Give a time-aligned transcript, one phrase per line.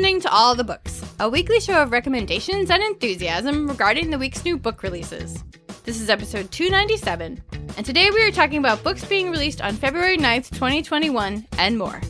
[0.00, 4.42] Listening to All the Books, a weekly show of recommendations and enthusiasm regarding the week's
[4.46, 5.44] new book releases.
[5.84, 7.38] This is episode 297,
[7.76, 12.00] and today we are talking about books being released on February 9th, 2021, and more.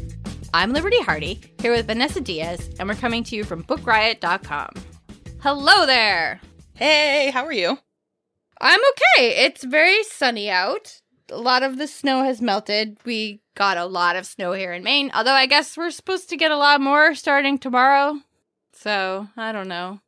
[0.55, 4.71] I'm Liberty Hardy, here with Vanessa Diaz, and we're coming to you from BookRiot.com.
[5.41, 6.41] Hello there!
[6.75, 7.77] Hey, how are you?
[8.61, 8.81] I'm
[9.19, 9.47] okay.
[9.47, 11.01] It's very sunny out.
[11.29, 12.99] A lot of the snow has melted.
[13.05, 16.37] We got a lot of snow here in Maine, although I guess we're supposed to
[16.39, 18.19] get a lot more starting tomorrow.
[18.73, 20.01] So, I don't know.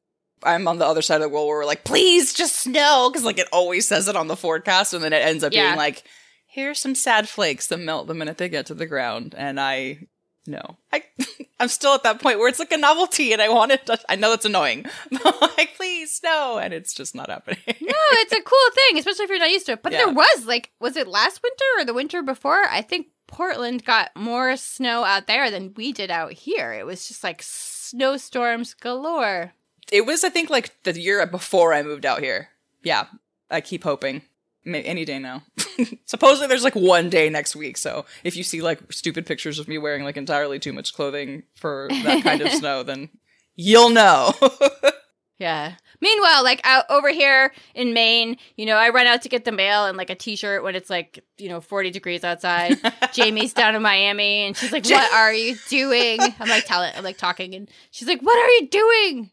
[0.43, 3.25] I'm on the other side of the world where we're like, please just snow, because
[3.27, 5.67] like it always says it on the forecast, and then it ends up Yeah.
[5.67, 6.03] being like,
[6.47, 9.99] here's some sad flakes that melt the minute they get to the ground, and I
[10.47, 11.05] no, I
[11.61, 13.85] I'm still at that point where it's like a novelty, and I want it.
[13.87, 17.59] To, I know that's annoying, but like please snow, and it's just not happening.
[17.69, 19.83] No, it's a cool thing, especially if you're not used to it.
[19.83, 20.07] But Yeah.
[20.07, 22.65] there was, like, was it last winter or the winter before?
[22.71, 26.73] I think Portland got more snow out there than we did out here.
[26.73, 29.53] It was just like snowstorms galore.
[29.91, 32.51] it was, I think, like the year before I moved out here.
[32.83, 33.07] Yeah,
[33.51, 34.23] I keep hoping.
[34.65, 35.43] Any day now.
[36.05, 39.67] Supposedly there's like one day next week, so if you see like stupid pictures of
[39.67, 43.09] me wearing like entirely too much clothing for that kind of snow, then
[43.57, 44.33] you'll know.
[45.43, 45.73] Yeah.
[46.01, 49.51] Meanwhile, like out over here in Maine, you know, I run out to get the
[49.51, 52.79] mail and like a t-shirt when it's like, you know, 40 degrees outside.
[53.13, 57.03] Jamie's down in Miami and she's like, "What are you doing?" I'm like telling I'm
[57.03, 59.33] like talking and she's like, "What are you doing?"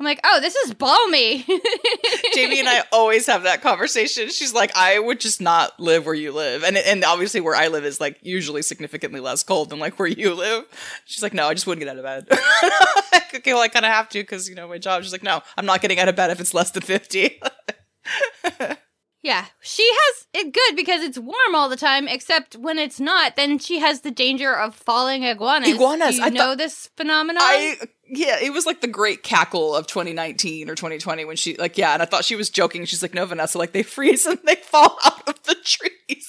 [0.00, 1.44] I'm like, "Oh, this is balmy."
[2.34, 4.28] Jamie and I always have that conversation.
[4.30, 6.62] She's like, I would just not live where you live.
[6.62, 10.06] And and obviously where I live is like usually significantly less cold than like where
[10.08, 10.64] you live.
[11.04, 12.38] She's like, no, I just wouldn't get out of bed.
[13.12, 15.02] Like, okay, well, I kind of have to because, you know, my job.
[15.02, 17.40] She's like, no, I'm not getting out of bed if it's less than 50.
[19.20, 23.34] Yeah, she has it good because it's warm all the time, except when it's not,
[23.34, 25.68] then she has the danger of falling iguanas.
[25.70, 27.42] Iguanas, Do you I know thought- this phenomenon?
[27.42, 27.76] I,
[28.10, 31.92] yeah, it was like the great cackle of 2019 or 2020 when she, like, yeah,
[31.94, 32.84] and I thought she was joking.
[32.84, 36.28] She's like, no, Vanessa, like, they freeze and they fall out of the trees.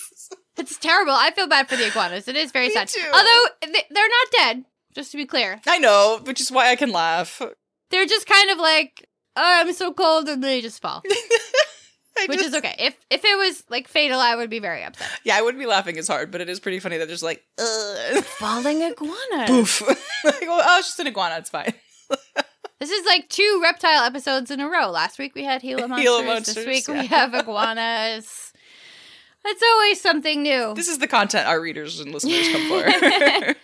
[0.58, 1.14] It's terrible.
[1.14, 2.28] I feel bad for the iguanas.
[2.28, 2.88] It is very Me sad.
[2.90, 3.02] too.
[3.14, 5.62] Although they- they're not dead, just to be clear.
[5.68, 7.42] I know, which is why I can laugh.
[7.92, 9.08] They're just kind of like,
[9.38, 11.02] oh, I'm so cold, and they just fall,
[12.28, 12.76] which just- is okay.
[12.80, 15.08] If if it was like fatal, I would be very upset.
[15.24, 17.44] Yeah, I wouldn't be laughing as hard, but it is pretty funny that there's like,
[17.60, 18.24] Ugh.
[18.24, 19.48] Falling iguana.
[19.48, 19.82] poof.
[20.24, 21.38] like, well, oh, it's just an iguana.
[21.38, 21.74] It's fine.
[22.80, 24.90] This is like two reptile episodes in a row.
[24.90, 26.02] Last week we had Gila monsters.
[26.06, 28.54] Gila This monsters, week we have iguanas.
[29.44, 30.74] It's always something new.
[30.76, 33.56] This is the content our readers and listeners come for.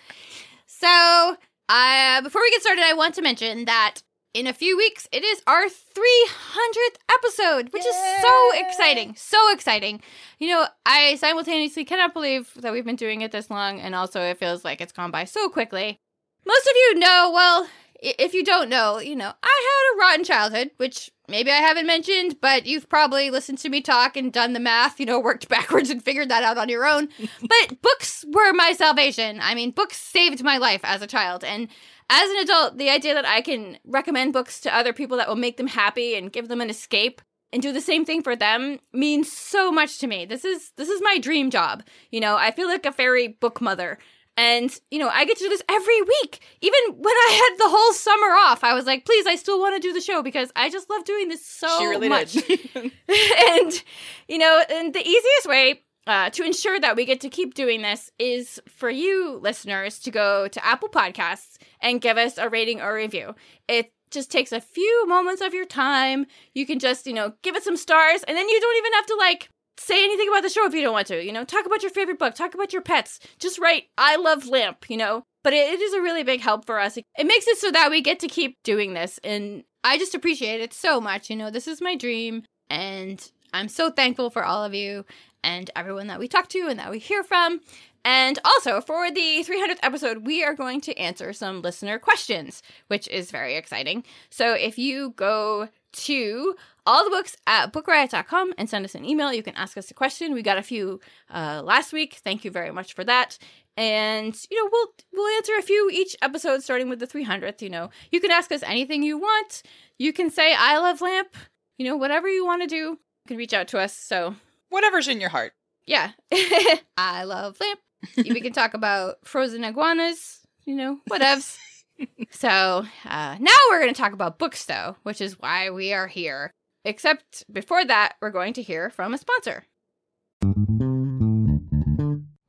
[0.68, 1.38] So,
[1.70, 4.02] uh, before we get started, I want to mention that
[4.36, 9.16] in a few weeks, it is our 300th episode, which is so exciting.
[9.16, 10.02] So exciting.
[10.40, 14.20] You know, I simultaneously cannot believe that we've been doing it this long, and also
[14.20, 16.02] it feels like it's gone by so quickly.
[16.46, 17.68] Most of you know, well,
[18.02, 21.88] if you don't know, you know, I had a rotten childhood, which maybe I haven't
[21.88, 25.48] mentioned, but you've probably listened to me talk and done the math, you know, worked
[25.50, 27.08] backwards and figured that out on your own.
[27.42, 29.40] but books were my salvation.
[29.42, 31.46] I mean, books saved my life as a child.
[31.46, 31.70] And
[32.10, 35.36] as an adult, the idea that I can recommend books to other people that will
[35.36, 37.22] make them happy and give them an escape
[37.52, 40.26] and do the same thing for them means so much to me.
[40.26, 41.84] This is this is my dream job.
[42.12, 43.98] You know, I feel like a fairy book mother.
[44.38, 46.42] And, you know, I get to do this every week.
[46.60, 49.82] Even when I had the whole summer off, I was like, please, I still want
[49.82, 52.36] to do the show because I just love doing this so she really much.
[52.76, 53.84] and
[54.28, 57.82] you know, and the easiest way uh, to ensure that we get to keep doing
[57.82, 62.82] this is for you listeners to go to Apple Podcasts and give us a rating
[62.82, 63.36] or review.
[63.68, 66.26] It just takes a few moments of your time.
[66.54, 69.06] You can just, you know, give it some stars, and then you don't even have
[69.08, 71.24] to like say anything about the show if you don't want to.
[71.24, 73.20] You know, talk about your favorite book, talk about your pets.
[73.40, 75.24] Just write "I love Lamp," you know.
[75.44, 76.98] But it, it is a really big help for us.
[76.98, 80.62] It makes it so that we get to keep doing this, and I just appreciate
[80.62, 81.30] it so much.
[81.30, 83.24] You know, this is my dream, and
[83.54, 85.06] I'm so thankful for all of you.
[85.46, 87.62] And everyone that we talk to and that we hear from.
[88.04, 93.08] And also, for the 300th episode, we are going to answer some listener questions, which
[93.08, 94.04] is very exciting.
[94.30, 96.56] So if you go to
[96.86, 99.96] all the books at bookriot.com and send us an email, you can ask us a
[99.96, 100.34] question.
[100.34, 101.00] We got a few
[101.34, 102.16] uh, last week.
[102.24, 103.40] Thank you very much for that.
[103.78, 107.62] And you know, we'll we'll answer a few each episode, starting with the 300th.
[107.62, 109.64] You know, you can ask us anything you want.
[109.98, 111.36] You can say "I love lamp."
[111.78, 113.94] You know, whatever you want to do, you can reach out to us.
[113.94, 114.36] So
[114.76, 115.54] Whatever's in your heart.
[115.86, 116.12] yeah,
[116.98, 117.80] I love lamp.
[118.18, 121.56] we can talk about frozen iguanas, you know, whatevs.
[122.32, 126.08] so uh, now we're going to talk about books, though, which is why we are
[126.08, 126.52] here.
[126.84, 129.64] Except before that, we're going to hear from a sponsor.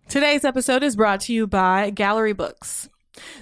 [0.09, 2.89] Today's episode is brought to you by Gallery Books.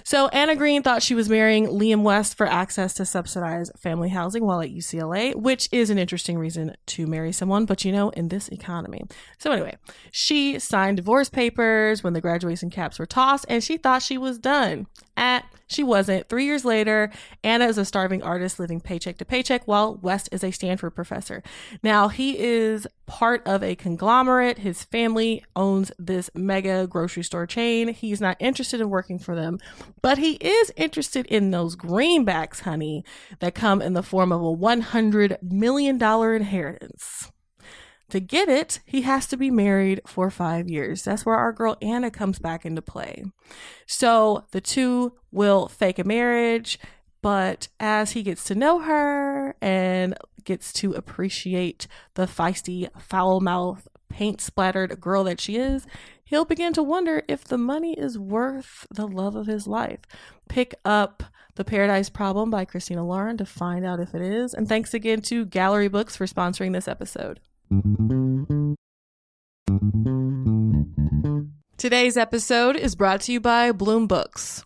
[0.03, 4.45] So, Anna Green thought she was marrying Liam West for access to subsidized family housing
[4.45, 8.29] while at UCLA, which is an interesting reason to marry someone, but you know, in
[8.29, 9.03] this economy.
[9.37, 9.77] So, anyway,
[10.11, 14.37] she signed divorce papers when the graduation caps were tossed, and she thought she was
[14.37, 14.87] done.
[15.17, 16.29] At she wasn't.
[16.29, 17.11] Three years later,
[17.43, 21.41] Anna is a starving artist living paycheck to paycheck, while West is a Stanford professor.
[21.81, 24.59] Now, he is part of a conglomerate.
[24.59, 27.89] His family owns this mega grocery store chain.
[27.89, 29.59] He's not interested in working for them,
[30.01, 33.03] but he is interested in those greenbacks, honey,
[33.39, 37.31] that come in the form of a $100 million inheritance.
[38.09, 41.03] To get it, he has to be married for five years.
[41.03, 43.25] That's where our girl Anna comes back into play.
[43.87, 46.77] So the two will fake a marriage,
[47.23, 53.87] but as he gets to know her and gets to appreciate the feisty, foul mouthed,
[54.09, 55.87] paint splattered girl that she is,
[56.25, 59.99] he'll begin to wonder if the money is worth the love of his life.
[60.49, 61.23] Pick up
[61.55, 64.53] The Paradise Problem by Christina Lauren to find out if it is.
[64.53, 67.39] And thanks again to Gallery Books for sponsoring this episode.
[71.77, 74.65] Today's episode is brought to you by Bloom Books.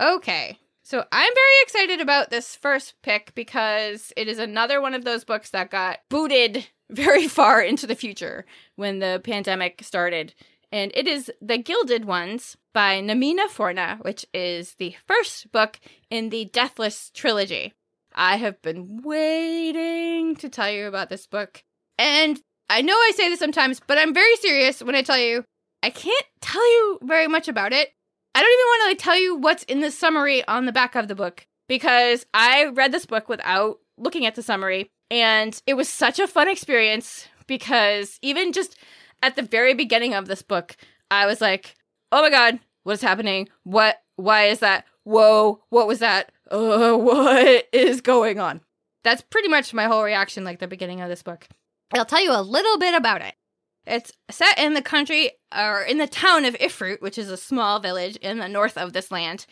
[0.00, 0.58] Okay.
[0.82, 5.22] So I'm very excited about this first pick because it is another one of those
[5.22, 10.34] books that got booted very far into the future when the pandemic started.
[10.72, 15.78] And it is The Gilded Ones by Namina Forna, which is the first book
[16.10, 17.74] in the Deathless trilogy.
[18.14, 21.62] I have been waiting to tell you about this book.
[21.98, 25.44] And I know I say this sometimes, but I'm very serious when I tell you
[25.82, 27.90] I can't tell you very much about it.
[28.34, 30.94] I don't even want to like tell you what's in the summary on the back
[30.94, 35.74] of the book because I read this book without looking at the summary and it
[35.74, 38.76] was such a fun experience because even just
[39.22, 40.76] at the very beginning of this book,
[41.10, 41.74] I was like,
[42.12, 43.48] "Oh my god, what is happening?
[43.64, 44.84] What why is that?
[45.04, 46.30] Whoa, what was that?
[46.50, 48.60] Uh, what is going on?"
[49.04, 51.48] That's pretty much my whole reaction like the beginning of this book.
[51.94, 53.34] I'll tell you a little bit about it.
[53.88, 57.80] It's set in the country or in the town of Irfut, which is a small
[57.80, 59.46] village in the north of this land.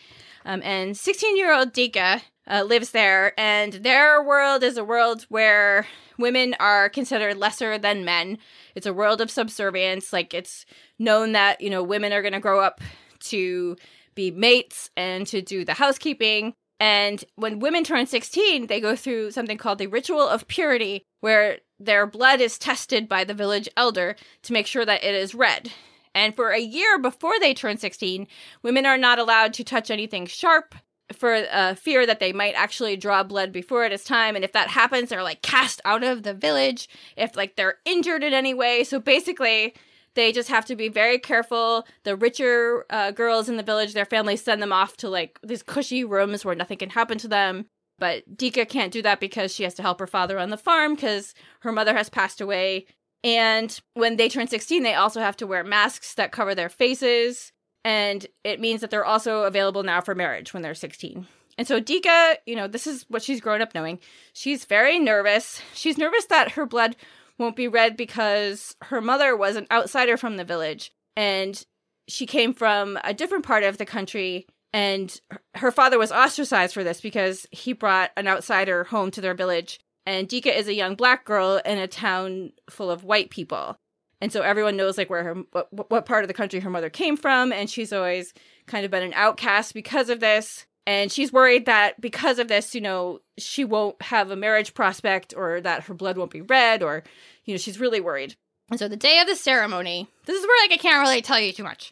[0.45, 5.25] Um, and 16 year old Deka uh, lives there, and their world is a world
[5.29, 8.37] where women are considered lesser than men.
[8.75, 10.13] It's a world of subservience.
[10.13, 10.65] Like, it's
[10.99, 12.79] known that, you know, women are going to grow up
[13.19, 13.75] to
[14.15, 16.53] be mates and to do the housekeeping.
[16.79, 21.59] And when women turn 16, they go through something called the ritual of purity, where
[21.79, 25.71] their blood is tested by the village elder to make sure that it is red.
[26.15, 28.27] And for a year before they turn 16,
[28.63, 30.73] women are not allowed to touch anything sharp
[31.13, 34.35] for uh, fear that they might actually draw blood before it is time.
[34.35, 38.23] And if that happens, they're like cast out of the village if like they're injured
[38.23, 38.83] in any way.
[38.83, 39.73] So basically,
[40.15, 41.85] they just have to be very careful.
[42.03, 45.63] The richer uh, girls in the village, their families send them off to like these
[45.63, 47.67] cushy rooms where nothing can happen to them.
[47.99, 50.95] But Deka can't do that because she has to help her father on the farm
[50.95, 52.85] because her mother has passed away
[53.23, 57.51] And when they turn 16, they also have to wear masks that cover their faces.
[57.83, 61.27] And it means that they're also available now for marriage when they're 16.
[61.57, 63.99] And so Deka, you know, this is what she's grown up knowing.
[64.33, 65.61] She's very nervous.
[65.73, 66.95] She's nervous that her blood
[67.39, 71.65] won't be red because her mother was an outsider from the village and
[72.07, 75.19] she came from a different part of the country and
[75.55, 79.79] her father was ostracized for this because he brought an outsider home to their village
[80.07, 83.77] and Deka is a young black girl in a town full of white people.
[84.21, 86.89] And so everyone knows like where her what, what part of the country her mother
[86.89, 88.33] came from and she's always
[88.67, 90.65] kind of been an outcast because of this.
[90.87, 95.33] And she's worried that because of this, you know, she won't have a marriage prospect
[95.35, 97.03] or that her blood won't be red or,
[97.43, 98.37] you know, she's really worried.
[98.69, 101.39] And so the day of the ceremony, this is where like I can't really tell
[101.39, 101.91] you too much.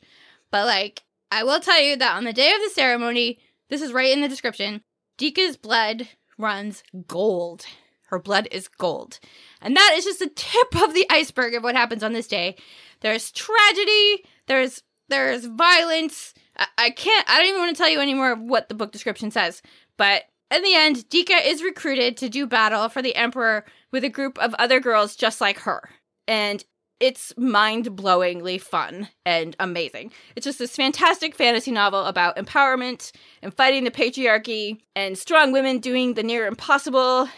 [0.52, 3.40] But like I will tell you that on the day of the ceremony,
[3.70, 4.82] this is right in the description,
[5.18, 7.66] Deka's blood runs gold.
[8.08, 9.20] Her blood is gold.
[9.62, 12.56] And that is just the tip of the iceberg of what happens on this day.
[13.02, 18.00] There's tragedy, there's there's violence, I, I can't, I don't even want to tell you
[18.00, 19.62] anymore of what the book description says.
[19.98, 24.10] But in the end, Deka is recruited to do battle for the Emperor with a
[24.10, 25.90] group of other girls just like her.
[26.28, 26.64] And
[27.00, 30.12] it's mind blowingly fun and amazing.
[30.36, 33.12] It's just this fantastic fantasy novel about empowerment
[33.42, 37.30] and fighting the patriarchy and strong women doing the near impossible.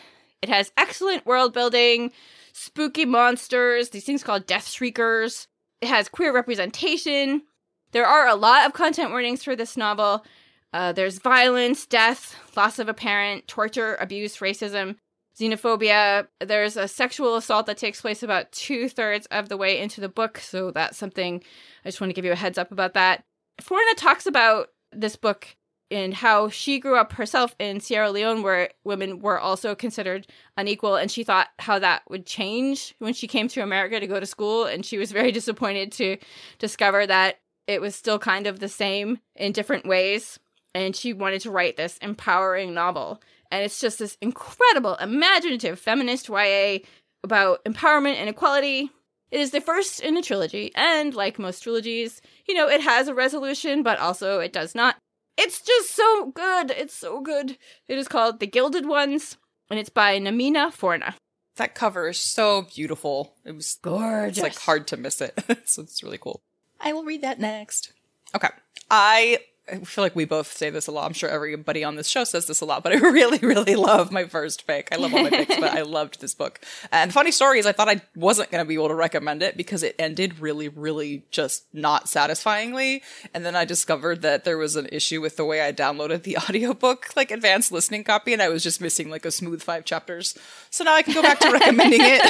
[0.41, 2.11] It has excellent world building,
[2.53, 5.47] spooky monsters, these things called death shriekers.
[5.81, 7.43] It has queer representation,
[7.91, 10.25] there are a lot of content warnings for this novel.
[10.73, 14.97] Uh, there's violence, death, loss of a parent, torture, abuse, racism,
[15.37, 16.27] xenophobia.
[16.39, 20.09] There's a sexual assault that takes place about two thirds of the way into the
[20.09, 21.43] book, so that's something
[21.85, 23.23] I just want to give you a heads up about that.
[23.61, 25.55] Forna talks about this book
[25.89, 30.27] and how she grew up herself in Sierra Leone, where women were also considered
[30.57, 34.19] unequal, and she thought how that would change when she came to America to go
[34.19, 36.17] to school, and she was very disappointed to
[36.59, 40.39] discover that it was still kind of the same in different ways.
[40.75, 43.21] And she wanted to write this empowering novel.
[43.51, 46.79] And it's just this incredible, imaginative feminist YA
[47.23, 48.91] about empowerment and equality.
[49.29, 53.07] It is the first in a trilogy, and like most trilogies, you know, it has
[53.07, 54.95] a resolution, but also it does not.
[55.37, 56.71] It's just so good.
[56.71, 57.57] It's so good.
[57.87, 59.37] It is called The Gilded Ones,
[59.69, 61.13] and it's by Namina Forna.
[61.57, 63.33] That cover is so beautiful.
[63.43, 64.37] It was gorgeous.
[64.37, 65.37] It's like hard to miss it.
[65.65, 66.39] so it's really cool.
[66.79, 67.93] I will read that next.
[68.35, 68.49] Okay.
[68.89, 71.05] I I feel like we both say this a lot.
[71.05, 74.11] I'm sure everybody on this show says this a lot, but I really, really love
[74.11, 74.89] my first pick.
[74.91, 76.61] I love all my picks, but I loved this book.
[76.91, 79.57] And funny story is I thought I wasn't going to be able to recommend it
[79.57, 83.03] because it ended really, really just not satisfyingly.
[83.33, 86.37] And then I discovered that there was an issue with the way I downloaded the
[86.49, 90.37] audiobook, like advanced listening copy, and I was just missing like a smooth five chapters.
[90.69, 92.21] So now I can go back to recommending it.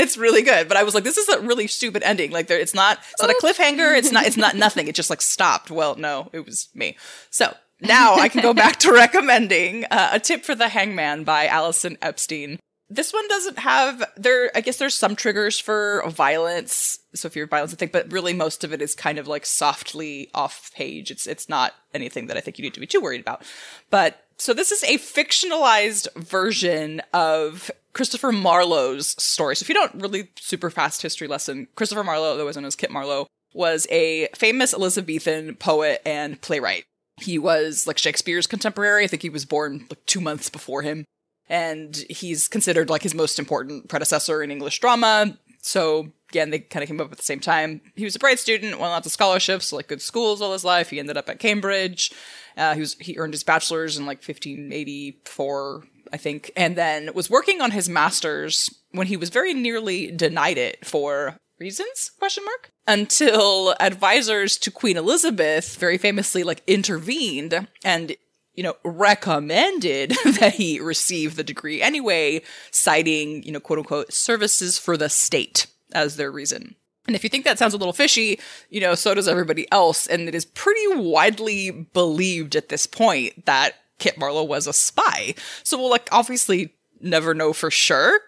[0.00, 0.66] it's really good.
[0.68, 2.30] But I was like, this is a really stupid ending.
[2.30, 3.40] Like there, it's not, it's not a oh.
[3.42, 3.96] cliffhanger.
[3.96, 4.88] It's not, it's not nothing.
[4.88, 5.70] It just like stopped.
[5.70, 6.96] Well, no, it was me me.
[7.30, 11.46] So now I can go back to recommending uh, a tip for the hangman by
[11.46, 12.58] Allison Epstein.
[12.88, 14.50] This one doesn't have there.
[14.54, 18.32] I guess there's some triggers for violence, so if you're violence, I think, but really
[18.32, 21.10] most of it is kind of like softly off page.
[21.10, 23.42] It's it's not anything that I think you need to be too worried about.
[23.90, 29.56] But so this is a fictionalized version of Christopher Marlowe's story.
[29.56, 32.92] So if you don't really super fast history lesson, Christopher Marlowe, otherwise known as Kit
[32.92, 33.26] Marlowe,
[33.56, 36.84] was a famous Elizabethan poet and playwright.
[37.20, 39.04] He was like Shakespeare's contemporary.
[39.04, 41.04] I think he was born like two months before him.
[41.48, 45.38] And he's considered like his most important predecessor in English drama.
[45.62, 47.80] So again, they kind of came up at the same time.
[47.94, 50.90] He was a bright student, won lots of scholarships, like good schools all his life.
[50.90, 52.12] He ended up at Cambridge.
[52.56, 57.30] Uh, he was he earned his bachelor's in like 1584, I think, and then was
[57.30, 62.70] working on his master's when he was very nearly denied it for reasons question mark
[62.86, 68.16] until advisors to queen elizabeth very famously like intervened and
[68.54, 74.78] you know recommended that he receive the degree anyway citing you know quote unquote services
[74.78, 76.74] for the state as their reason
[77.06, 80.06] and if you think that sounds a little fishy, you know, so does everybody else.
[80.06, 85.34] And it is pretty widely believed at this point that Kit Marlowe was a spy.
[85.62, 88.20] So we'll like obviously never know for sure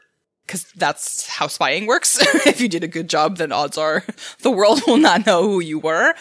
[0.48, 2.18] because that's how spying works.
[2.46, 4.02] if you did a good job, then odds are
[4.42, 6.14] the world will not know who you were.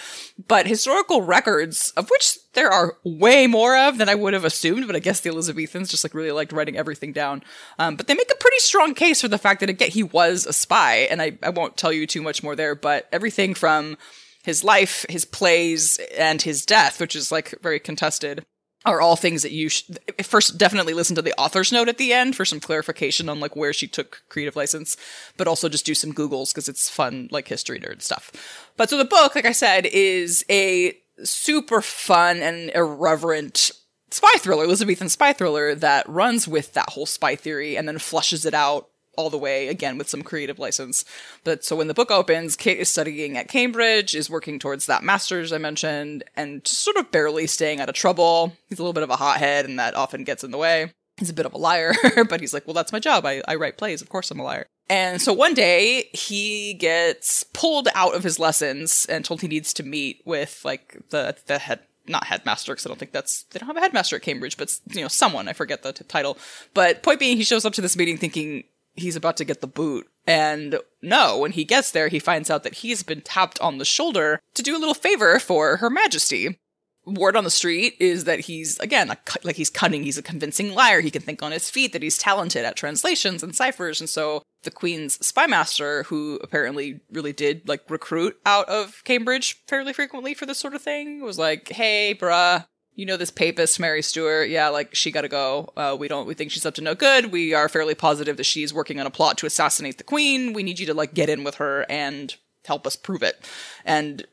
[0.48, 4.86] But historical records, of which there are way more of than I would have assumed,
[4.86, 7.42] but I guess the Elizabethans just like really liked writing everything down.
[7.80, 10.46] Um, but they make a pretty strong case for the fact that again, he was
[10.46, 11.08] a spy.
[11.10, 13.98] And I, I won't tell you too much more there, but everything from
[14.44, 18.46] his life, his plays, and his death, which is like very contested,
[18.88, 19.84] are all things that you sh-
[20.24, 23.56] first definitely listen to the author's note at the end for some clarification on like
[23.56, 24.98] where she took creative license,
[25.36, 28.32] but also just do some googles because it's fun like history nerd stuff.
[28.78, 33.72] But so the book, like I said, is a super fun and irreverent
[34.10, 38.46] spy thriller, Elizabethan spy thriller that runs with that whole spy theory and then flushes
[38.46, 41.04] it out all the way again with some creative license.
[41.44, 45.04] But so when the book opens, Kit is studying at Cambridge, is working towards that
[45.04, 48.54] master's I mentioned, and sort of barely staying out of trouble.
[48.70, 50.94] He's a little bit of a hothead, and that often gets in the way.
[51.18, 51.94] He's a bit of a liar,
[52.30, 53.26] but he's like, well, that's my job.
[53.26, 54.02] I, I write plays.
[54.02, 54.68] Of course I'm a liar.
[54.90, 59.74] And so one day he gets pulled out of his lessons and told he needs
[59.74, 63.60] to meet with like the the head not headmaster because I don't think that's they
[63.60, 66.38] don't have a headmaster at Cambridge, but you know someone I forget the t- title.
[66.74, 68.64] But point being, he shows up to this meeting thinking
[68.98, 70.08] he's about to get the boot.
[70.26, 73.86] And no, when he gets there, he finds out that he's been tapped on the
[73.86, 76.60] shoulder to do a little favor for Her Majesty.
[77.06, 81.00] Word on the street is that he's, again, like he's cunning, he's a convincing liar.
[81.00, 84.02] He can think on his feet, that he's talented at translations and ciphers.
[84.02, 89.94] And so the Queen's spymaster, who apparently really did like recruit out of Cambridge fairly
[89.94, 92.66] frequently for this sort of thing, was like, hey, bruh,
[92.98, 95.72] you know this papist Mary Stuart, yeah, like she got to go.
[95.78, 97.32] Uh, we don't, we think she's up to no good.
[97.32, 100.52] We are fairly positive that she's working on a plot to assassinate the queen.
[100.52, 102.36] We need you to like get in with her and
[102.66, 103.48] help us prove it.
[103.86, 104.26] And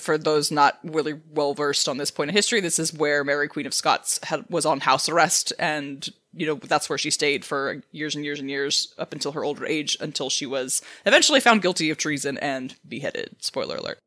[0.00, 3.46] for those not really well versed on this point of history, this is where Mary
[3.46, 7.44] Queen of Scots had, was on house arrest, and you know that's where she stayed
[7.44, 11.38] for years and years and years up until her older age, until she was eventually
[11.38, 13.36] found guilty of treason and beheaded.
[13.38, 13.98] Spoiler alert.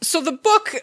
[0.00, 0.74] So the book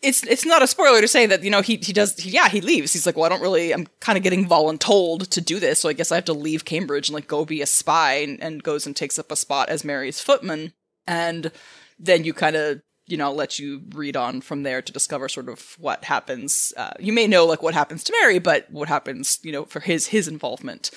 [0.00, 2.48] it's it's not a spoiler to say that you know he he does he, yeah
[2.48, 2.92] he leaves.
[2.92, 5.88] He's like well I don't really I'm kind of getting voluntold to do this so
[5.88, 8.62] I guess I have to leave Cambridge and like go be a spy and, and
[8.62, 10.72] goes and takes up a spot as Mary's footman.
[11.06, 11.50] And
[11.98, 15.48] then you kind of you know let you read on from there to discover sort
[15.48, 16.72] of what happens.
[16.76, 19.80] Uh, you may know like what happens to Mary but what happens you know for
[19.80, 20.90] his his involvement.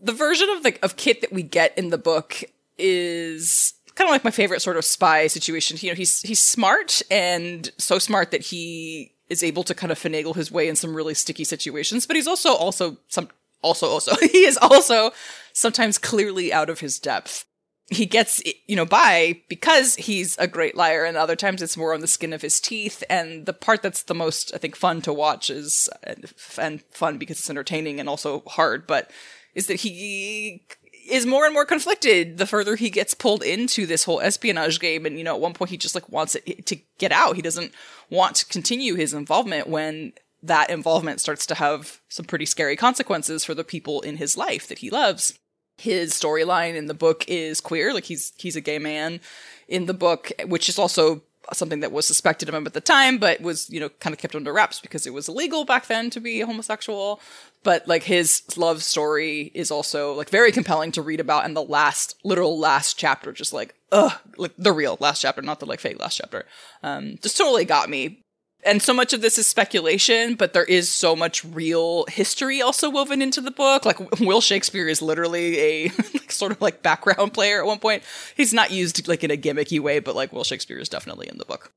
[0.00, 2.44] The version of the of Kit that we get in the book
[2.78, 5.76] is kind of like my favorite sort of spy situation.
[5.80, 9.98] You know, he's he's smart and so smart that he is able to kind of
[9.98, 13.28] finagle his way in some really sticky situations, but he's also also some
[13.62, 15.10] also also he is also
[15.52, 17.44] sometimes clearly out of his depth.
[17.88, 21.94] He gets you know by because he's a great liar and other times it's more
[21.94, 25.00] on the skin of his teeth and the part that's the most I think fun
[25.02, 29.10] to watch is and fun because it's entertaining and also hard but
[29.54, 30.66] is that he
[31.10, 35.06] is more and more conflicted the further he gets pulled into this whole espionage game.
[35.06, 37.36] And you know at one point he just like wants it to get out.
[37.36, 37.72] He doesn't
[38.10, 43.44] want to continue his involvement when that involvement starts to have some pretty scary consequences
[43.44, 45.38] for the people in his life that he loves.
[45.78, 47.92] His storyline in the book is queer.
[47.92, 49.20] Like he's he's a gay man
[49.68, 53.18] in the book which is also something that was suspected of him at the time,
[53.18, 56.10] but was, you know, kind of kept under wraps because it was illegal back then
[56.10, 57.20] to be homosexual.
[57.62, 61.62] But like his love story is also like very compelling to read about and the
[61.62, 65.80] last literal last chapter just like ugh like the real last chapter not the like
[65.80, 66.46] fake last chapter.
[66.82, 68.24] Um just totally got me
[68.66, 72.90] and so much of this is speculation but there is so much real history also
[72.90, 77.32] woven into the book like will shakespeare is literally a like, sort of like background
[77.32, 78.02] player at one point
[78.36, 81.38] he's not used like in a gimmicky way but like will shakespeare is definitely in
[81.38, 81.72] the book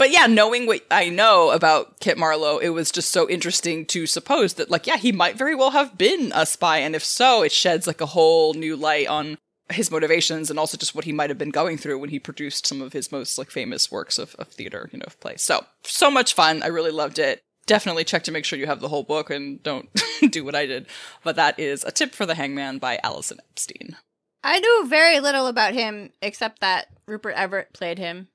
[0.00, 4.06] but yeah, knowing what I know about Kit Marlowe, it was just so interesting to
[4.06, 6.78] suppose that, like, yeah, he might very well have been a spy.
[6.78, 9.36] And if so, it sheds like a whole new light on
[9.70, 12.66] his motivations and also just what he might have been going through when he produced
[12.66, 15.42] some of his most like famous works of, of theater, you know, of plays.
[15.42, 16.62] So, so much fun.
[16.62, 17.42] I really loved it.
[17.66, 19.88] Definitely check to make sure you have the whole book and don't
[20.30, 20.86] do what I did.
[21.22, 23.96] But that is A Tip for the Hangman by Allison Epstein.
[24.42, 28.28] I knew very little about him except that Rupert Everett played him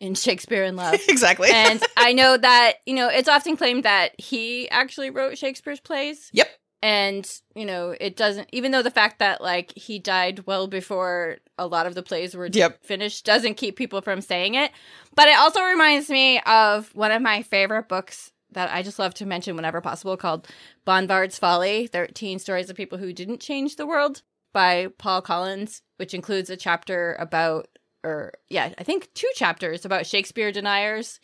[0.00, 1.00] in Shakespeare in Love.
[1.08, 1.48] exactly.
[1.52, 6.28] and I know that, you know, it's often claimed that he actually wrote Shakespeare's plays.
[6.32, 6.48] Yep.
[6.82, 11.36] And, you know, it doesn't, even though the fact that, like, he died well before
[11.56, 12.82] a lot of the plays were yep.
[12.84, 14.72] finished doesn't keep people from saying it.
[15.14, 19.14] But it also reminds me of one of my favorite books that I just love
[19.14, 20.48] to mention whenever possible called
[20.84, 26.14] Banvard's Folly 13 Stories of People Who Didn't Change the World by Paul Collins, which
[26.14, 27.68] includes a chapter about
[28.04, 31.20] or yeah, I think two chapters about Shakespeare deniers.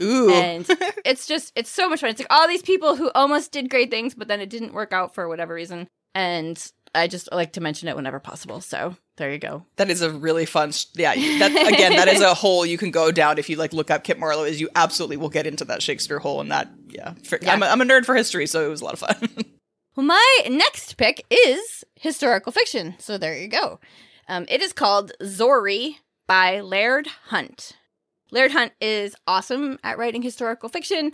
[0.00, 0.32] Ooh.
[0.32, 0.66] And
[1.04, 2.10] it's just it's so much fun.
[2.10, 4.92] It's like all these people who almost did great things, but then it didn't work
[4.92, 5.88] out for whatever reason.
[6.14, 8.60] And I just like to mention it whenever possible.
[8.60, 9.64] So there you go.
[9.76, 10.72] That is a really fun.
[10.94, 13.90] Yeah, that again, that is a hole you can go down if you like look
[13.90, 14.44] up Kit Marlowe.
[14.44, 17.52] Is you absolutely will get into that Shakespeare hole, and that yeah, for, yeah.
[17.52, 19.28] I'm, a, I'm a nerd for history, so it was a lot of fun.
[19.96, 22.94] well, my next pick is historical fiction.
[22.98, 23.80] So there you go.
[24.28, 27.76] Um, it is called Zorrie by Laird Hunt.
[28.32, 31.12] Laird Hunt is awesome at writing historical fiction.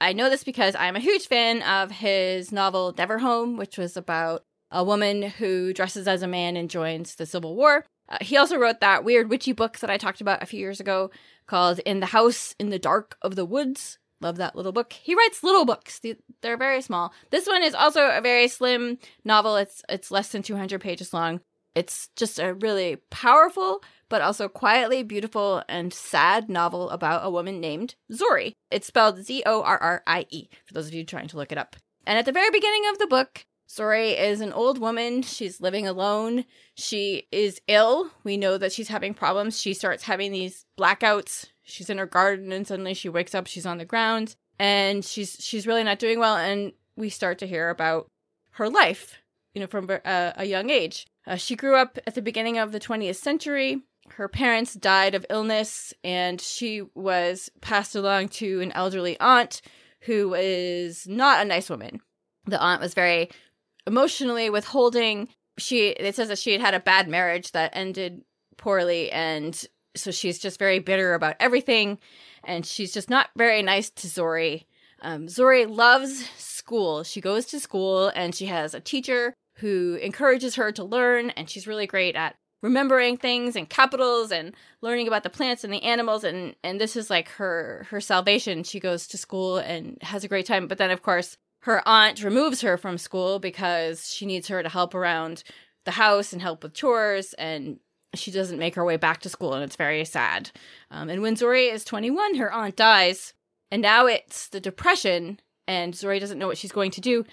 [0.00, 3.94] I know this because I'm a huge fan of his novel Never Home, which was
[3.94, 7.84] about a woman who dresses as a man and joins the Civil War.
[8.08, 10.80] Uh, he also wrote that weird witchy book that I talked about a few years
[10.80, 11.10] ago
[11.46, 13.98] called In the House in the Dark of the Woods.
[14.22, 14.94] Love that little book.
[14.94, 16.00] He writes little books.
[16.40, 17.12] They're very small.
[17.30, 19.56] This one is also a very slim novel.
[19.56, 21.42] It's it's less than 200 pages long.
[21.76, 27.60] It's just a really powerful but also quietly beautiful and sad novel about a woman
[27.60, 28.52] named Zorrie.
[28.70, 31.52] It's spelled Z O R R I E for those of you trying to look
[31.52, 31.76] it up.
[32.06, 35.22] And at the very beginning of the book, Zorrie is an old woman.
[35.22, 36.44] She's living alone.
[36.74, 38.10] She is ill.
[38.22, 39.60] We know that she's having problems.
[39.60, 41.46] She starts having these blackouts.
[41.62, 45.36] She's in her garden and suddenly she wakes up, she's on the ground, and she's
[45.40, 48.06] she's really not doing well and we start to hear about
[48.52, 49.18] her life,
[49.52, 51.06] you know, from a, a young age.
[51.26, 53.82] Uh, she grew up at the beginning of the 20th century.
[54.10, 59.60] Her parents died of illness and she was passed along to an elderly aunt
[60.02, 62.00] who is not a nice woman.
[62.44, 63.30] The aunt was very
[63.86, 65.28] emotionally withholding.
[65.58, 68.22] She it says that she had had a bad marriage that ended
[68.56, 71.98] poorly and so she's just very bitter about everything
[72.44, 74.66] and she's just not very nice to Zorrie.
[75.02, 77.02] Um, Zorrie loves school.
[77.02, 81.48] She goes to school and she has a teacher who encourages her to learn and
[81.48, 85.82] she's really great at remembering things and capitals and learning about the plants and the
[85.82, 88.62] animals and and this is like her her salvation.
[88.62, 92.22] She goes to school and has a great time, but then of course her aunt
[92.22, 95.42] removes her from school because she needs her to help around
[95.84, 97.78] the house and help with chores and
[98.14, 100.50] she doesn't make her way back to school and it's very sad
[100.90, 103.34] um, and when Zorrie is 21 her aunt dies
[103.70, 107.24] and now it's the depression and Zorrie doesn't know what she's going to do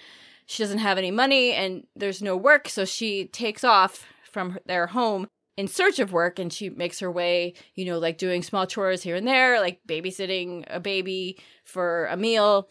[0.46, 4.88] she doesn't have any money and there's no work so she takes off from their
[4.88, 5.26] home
[5.56, 9.02] in search of work and she makes her way you know like doing small chores
[9.02, 12.68] here and there like babysitting a baby for a meal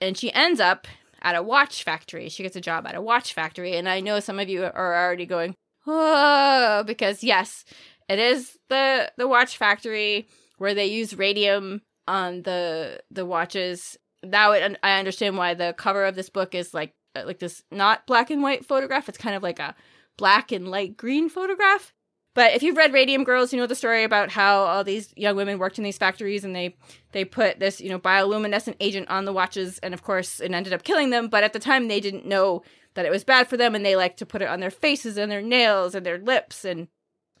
[0.00, 0.86] and she ends up
[1.24, 2.28] at a watch factory.
[2.28, 3.76] She gets a job at a watch factory.
[3.76, 5.54] And I know some of you are already going,
[5.86, 7.64] oh, because yes,
[8.08, 13.96] it is the the watch factory where they use radium on the the watches.
[14.22, 18.06] Now I understand why the cover of this book is like Uh, like this not
[18.06, 19.08] black and white photograph.
[19.08, 19.74] It's kind of like a
[20.16, 21.92] black and light green photograph.
[22.34, 25.36] But if you've read Radium Girls, you know the story about how all these young
[25.36, 26.76] women worked in these factories and they
[27.12, 30.72] they put this, you know, bioluminescent agent on the watches and of course it ended
[30.72, 32.62] up killing them, but at the time they didn't know
[32.94, 35.16] that it was bad for them and they like to put it on their faces
[35.16, 36.88] and their nails and their lips and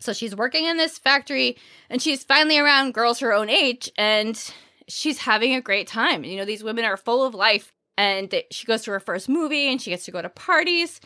[0.00, 1.56] so she's working in this factory
[1.88, 4.52] and she's finally around girls her own age and
[4.88, 6.24] she's having a great time.
[6.24, 9.70] You know, these women are full of life and she goes to her first movie
[9.70, 11.00] and she gets to go to parties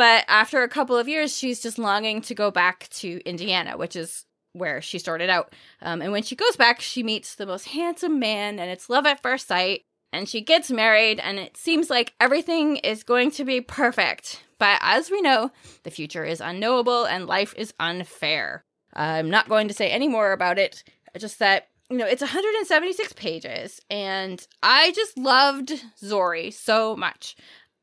[0.00, 3.96] but after a couple of years, she's just longing to go back to Indiana, which
[3.96, 4.24] is
[4.54, 5.52] where she started out.
[5.82, 9.04] Um, and when she goes back, she meets the most handsome man, and it's love
[9.04, 9.82] at first sight.
[10.10, 14.42] And she gets married, and it seems like everything is going to be perfect.
[14.58, 15.50] But as we know,
[15.82, 18.64] the future is unknowable and life is unfair.
[18.94, 20.82] I'm not going to say any more about it,
[21.18, 27.36] just that, you know, it's 176 pages, and I just loved Zorrie so much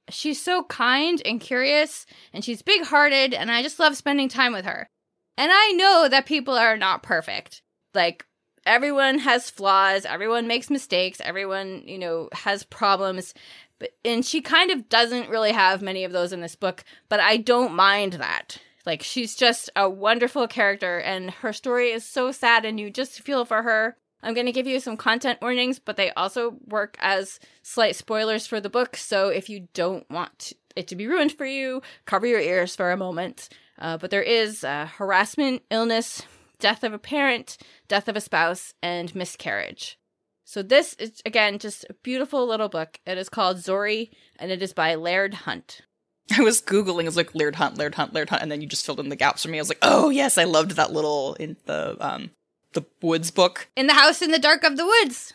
[0.10, 4.54] she's so kind and curious and she's big hearted and I just love spending time
[4.54, 4.90] with her.
[5.38, 7.62] And I know that people are not perfect.
[7.94, 8.26] Like
[8.66, 13.34] everyone has flaws, everyone makes mistakes, everyone, you know, has problems.
[13.80, 17.20] But and she kind of doesn't really have many of those in this book, but
[17.20, 18.58] I don't mind that.
[18.88, 23.22] Like she's just a wonderful character and her story is so sad and you just
[23.22, 26.98] feel for her I'm going to give you some content warnings, but they also work
[27.00, 28.98] as slight spoilers for the book.
[28.98, 32.92] So if you don't want it to be ruined for you, cover your ears for
[32.92, 33.50] a moment.
[33.80, 36.24] Uh, but there is uh, harassment, illness,
[36.60, 40.00] death of a parent, death of a spouse, and miscarriage.
[40.44, 43.00] So this is again just a beautiful little book.
[43.06, 45.82] It is called Zorrie, and it is by Laird Hunt.
[46.36, 47.04] I was googling.
[47.04, 49.10] It was like Laird Hunt, Laird Hunt, Laird Hunt, and then you just filled in
[49.10, 49.58] the gaps for me.
[49.58, 52.32] I was like, oh yes, I loved that little in the um
[52.74, 53.68] the woods book.
[53.76, 55.34] In the house in the dark of the woods.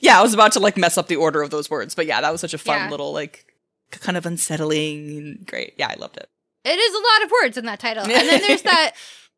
[0.00, 2.20] Yeah, I was about to like mess up the order of those words, but yeah,
[2.20, 2.90] that was such a fun Yeah.
[2.90, 3.46] little like
[3.90, 5.74] kind of unsettling great.
[5.76, 6.28] Yeah, I loved it.
[6.64, 8.02] It is a lot of words in that title.
[8.04, 8.92] And then there's that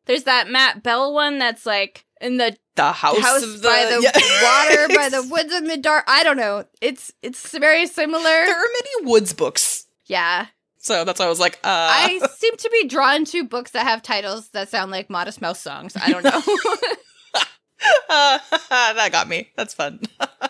[0.07, 3.85] there's that Matt Bell one that's like in the The house, house of the, by
[3.85, 4.11] the yeah.
[4.43, 6.05] water by the woods in the dark.
[6.07, 6.65] I don't know.
[6.81, 8.23] It's it's very similar.
[8.23, 10.47] there are many woods books, Yeah.
[10.87, 13.85] So that's why I was like, uh, I seem to be drawn to books that
[13.85, 15.97] have titles that sound like Modest Mouse songs.
[15.97, 16.41] I don't know.
[18.09, 19.49] uh, that got me.
[19.57, 19.99] That's fun.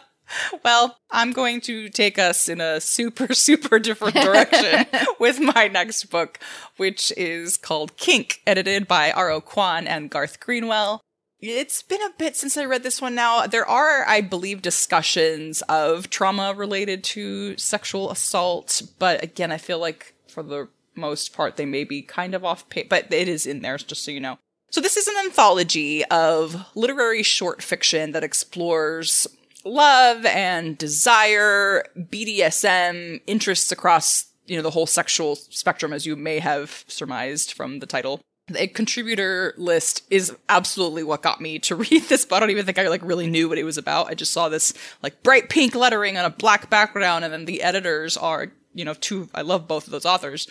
[0.63, 4.85] well, I'm going to take us in a super, super different direction
[5.19, 6.37] with my next book,
[6.77, 9.41] which is called Kink, edited by R.O.
[9.41, 11.01] Kwon and Garth Greenwell.
[11.39, 13.47] It's been a bit since I read this one now.
[13.47, 19.79] There are, I believe, discussions of trauma related to sexual assault, but again, I feel
[19.79, 23.61] like for the most part they may be kind of off but it is in
[23.61, 24.37] there, just so you know.
[24.69, 29.25] So this is an anthology of literary short fiction that explores
[29.65, 36.37] love and desire, BDSM, interests across, you know, the whole sexual spectrum as you may
[36.37, 42.03] have surmised from the title the contributor list is absolutely what got me to read
[42.03, 44.13] this but i don't even think i like really knew what it was about i
[44.13, 44.73] just saw this
[45.03, 48.93] like bright pink lettering on a black background and then the editors are you know
[48.93, 50.47] two i love both of those authors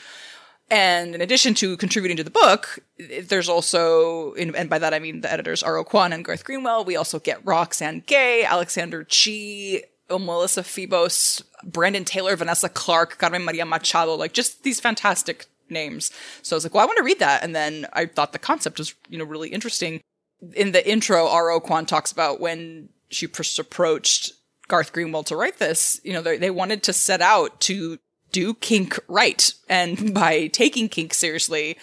[0.68, 2.80] and in addition to contributing to the book
[3.22, 6.96] there's also and by that i mean the editors are Kwon and garth greenwell we
[6.96, 14.14] also get Roxane Gay Alexander Chee, melissa febos brandon taylor vanessa clark carmen maria machado
[14.14, 16.10] like just these fantastic names.
[16.42, 17.42] So I was like, well, I want to read that.
[17.42, 20.00] And then I thought the concept was, you know, really interesting.
[20.54, 21.60] In the intro, R.O.
[21.60, 23.26] Kwon talks about when she
[23.58, 24.32] approached
[24.68, 27.98] Garth Greenwell to write this, you know, they, they wanted to set out to
[28.36, 29.54] do kink right.
[29.66, 31.78] And by taking kink seriously,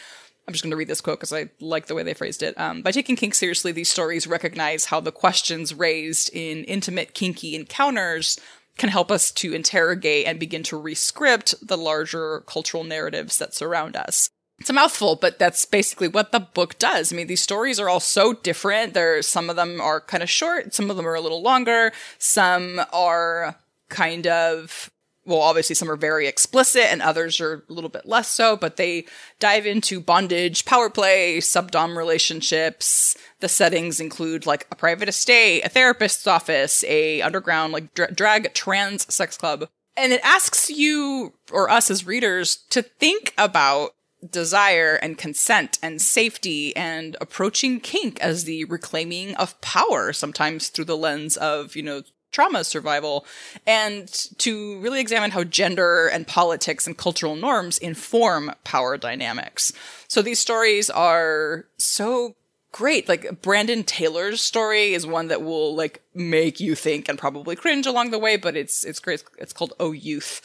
[0.48, 2.58] I'm just going to read this quote because I like the way they phrased it.
[2.60, 7.56] Um, by taking kink seriously, these stories recognize how the questions raised in intimate kinky
[7.56, 8.40] encounters
[8.78, 13.96] can help us to interrogate and begin to rescript the larger cultural narratives that surround
[13.96, 14.30] us.
[14.60, 17.12] It's a mouthful, but that's basically what the book does.
[17.12, 18.94] I mean, these stories are all so different.
[18.94, 21.92] There's some of them are kind of short, some of them are a little longer,
[22.20, 23.56] some are
[23.90, 24.92] kind of
[25.26, 28.76] well, obviously some are very explicit and others are a little bit less so, but
[28.76, 29.06] they
[29.40, 33.16] dive into bondage, power play, subdom relationships.
[33.40, 38.54] The settings include like a private estate, a therapist's office, a underground like dra- drag
[38.54, 39.70] trans sex club.
[39.96, 43.92] And it asks you or us as readers to think about
[44.30, 50.86] desire and consent and safety and approaching kink as the reclaiming of power, sometimes through
[50.86, 53.26] the lens of, you know, trauma survival
[53.66, 54.08] and
[54.40, 59.72] to really examine how gender and politics and cultural norms inform power dynamics.
[60.08, 62.36] So these stories are so
[62.74, 63.08] great.
[63.08, 67.86] Like Brandon Taylor's story is one that will like make you think and probably cringe
[67.86, 69.24] along the way, but it's it's great.
[69.38, 70.42] It's called Oh Youth.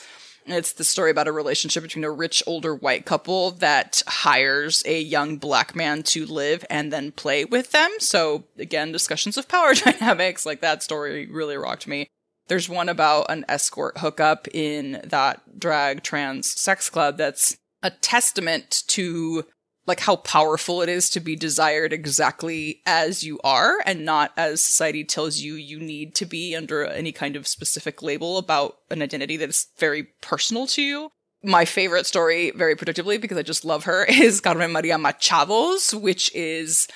[0.52, 5.00] It's the story about a relationship between a rich older white couple that hires a
[5.00, 7.90] young black man to live and then play with them.
[7.98, 12.08] So again, discussions of power dynamics, like that story really rocked me.
[12.48, 18.84] There's one about an escort hookup in that drag trans sex club that's a testament
[18.88, 19.44] to
[19.88, 24.60] like how powerful it is to be desired exactly as you are and not as
[24.60, 29.02] society tells you you need to be under any kind of specific label about an
[29.02, 31.10] identity that is very personal to you.
[31.42, 36.32] My favorite story, very predictably, because I just love her, is Carmen Maria Machado's, which
[36.34, 36.86] is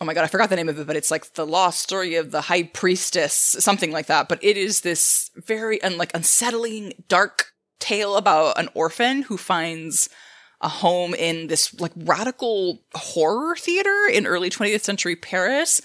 [0.00, 2.16] oh my god, I forgot the name of it, but it's like the lost story
[2.16, 4.28] of the high priestess, something like that.
[4.28, 10.08] But it is this very un- like unsettling, dark tale about an orphan who finds
[10.62, 15.80] a home in this like radical horror theater in early 20th century Paris.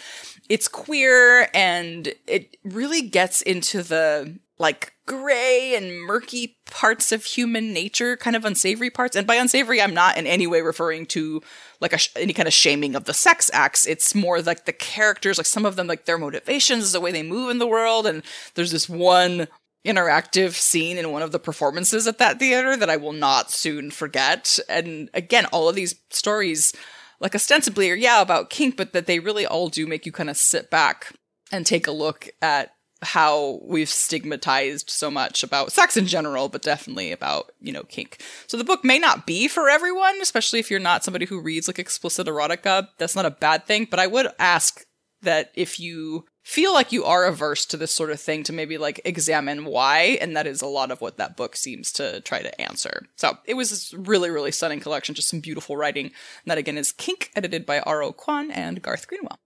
[0.50, 7.74] It's queer and it really gets into the like gray and murky parts of human
[7.74, 9.16] nature, kind of unsavory parts.
[9.16, 11.42] And by unsavory, I'm not in any way referring to
[11.80, 13.86] like sh- any kind of shaming of the sex acts.
[13.86, 17.24] It's more like the characters, like some of them, like their motivations, the way they
[17.24, 18.08] move in the world.
[18.08, 18.24] And
[18.56, 19.48] there's this one
[19.88, 23.90] interactive scene in one of the performances at that theater that I will not soon
[23.90, 24.60] forget.
[24.70, 26.74] And again, all of these stories,
[27.20, 30.30] like ostensibly are, yeah, about kink, but that they really all do make you kind
[30.30, 31.14] of sit back
[31.52, 36.64] and take a look at how we've stigmatized so much about sex in general, but
[36.64, 38.24] definitely about, you know, kink.
[38.48, 41.68] So the book may not be for everyone, especially if you're not somebody who reads
[41.68, 42.88] like explicit erotica.
[42.98, 44.84] That's not a bad thing, but I would ask
[45.22, 48.78] that if you feel like you are averse to this sort of thing to maybe
[48.78, 52.42] like examine why and that is a lot of what that book seems to try
[52.42, 56.14] to answer so it was this really really stunning collection just some beautiful writing and
[56.46, 58.14] that again is kink edited by R.O.
[58.14, 59.40] Kwon and garth greenwell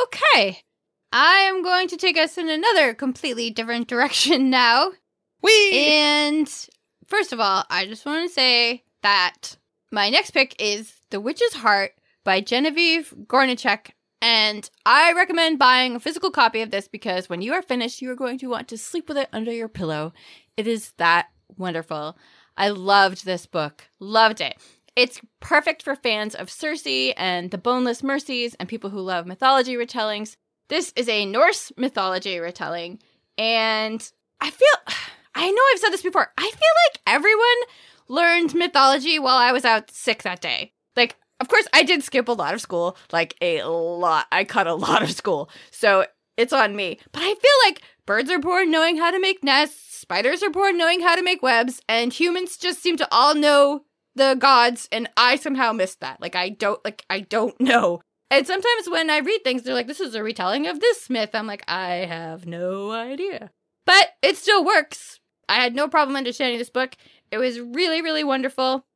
[0.00, 0.62] Okay.
[1.12, 4.92] I am going to take us in another completely different direction now.
[5.42, 6.48] we And
[7.06, 9.56] first of all, I just want to say that
[9.90, 11.92] my next pick is The Witch's Heart
[12.24, 13.90] by Genevieve Gornichec.
[14.24, 18.10] And I recommend buying a physical copy of this because when you are finished, you
[18.10, 20.14] are going to want to sleep with it under your pillow.
[20.56, 21.26] It is that
[21.58, 22.16] wonderful.
[22.56, 23.90] I loved this book.
[24.00, 24.56] Loved it.
[24.96, 26.86] It's perfect for fans of Circe
[27.18, 30.36] and the Boneless Mercies and people who love mythology retellings.
[30.68, 33.00] This is a Norse mythology retelling,
[33.36, 34.10] and
[34.40, 34.68] I feel
[35.34, 36.32] I know I've said this before.
[36.38, 37.44] I feel like everyone
[38.08, 40.72] learned mythology while I was out sick that day.
[40.96, 44.26] Like of course, I did skip a lot of school, like a lot.
[44.32, 45.50] I cut a lot of school.
[45.70, 46.98] So it's on me.
[47.12, 50.76] But I feel like birds are born knowing how to make nests, spiders are born
[50.76, 55.08] knowing how to make webs, and humans just seem to all know the gods, and
[55.16, 56.20] I somehow missed that.
[56.20, 58.00] Like I don't like I don't know.
[58.30, 61.30] And sometimes when I read things, they're like, this is a retelling of this myth.
[61.34, 63.50] I'm like, I have no idea.
[63.86, 65.20] But it still works.
[65.48, 66.96] I had no problem understanding this book.
[67.30, 68.86] It was really, really wonderful.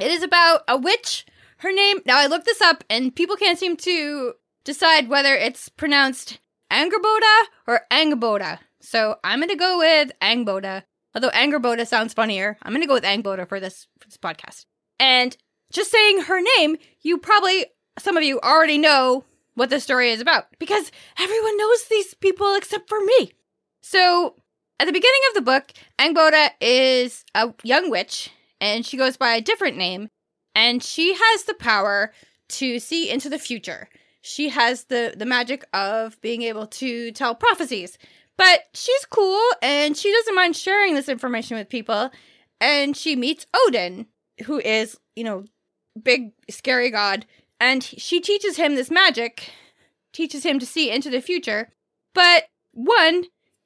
[0.00, 1.24] It is about a witch.
[1.64, 4.34] Her name, now I looked this up and people can't seem to
[4.66, 6.38] decide whether it's pronounced
[6.70, 8.58] Angerboda or Angboda.
[8.82, 10.82] So I'm going to go with Angboda.
[11.14, 14.66] Although Angerboda sounds funnier, I'm going to go with Angboda for this, for this podcast.
[15.00, 15.34] And
[15.72, 17.64] just saying her name, you probably,
[17.98, 19.24] some of you already know
[19.54, 23.32] what the story is about because everyone knows these people except for me.
[23.80, 24.34] So
[24.78, 29.32] at the beginning of the book, Angboda is a young witch and she goes by
[29.34, 30.10] a different name
[30.54, 32.12] and she has the power
[32.48, 33.88] to see into the future.
[34.20, 37.98] She has the the magic of being able to tell prophecies.
[38.36, 42.10] But she's cool and she doesn't mind sharing this information with people.
[42.60, 44.06] And she meets Odin,
[44.46, 45.44] who is, you know,
[46.02, 47.26] big scary god,
[47.60, 49.50] and she teaches him this magic,
[50.12, 51.70] teaches him to see into the future.
[52.14, 53.24] But one,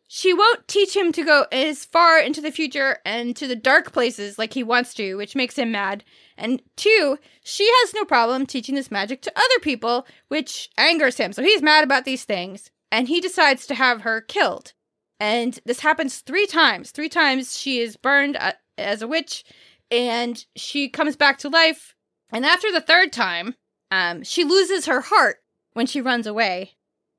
[0.09, 3.93] she won't teach him to go as far into the future and to the dark
[3.93, 6.03] places like he wants to, which makes him mad.
[6.39, 11.33] And two, she has no problem teaching this magic to other people, which angers him.
[11.33, 14.73] So he's mad about these things, and he decides to have her killed.
[15.21, 16.93] And this happens three times.
[16.93, 19.45] Three times she is burned uh, as a witch,
[19.91, 21.95] and she comes back to life.
[22.31, 23.57] And after the third time,
[23.91, 25.39] um, she loses her heart
[25.73, 26.77] when she runs away,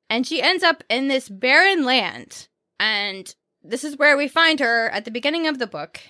[0.08, 2.48] and she ends up in this barren land
[2.80, 6.00] and this is where we find her at the beginning of the book.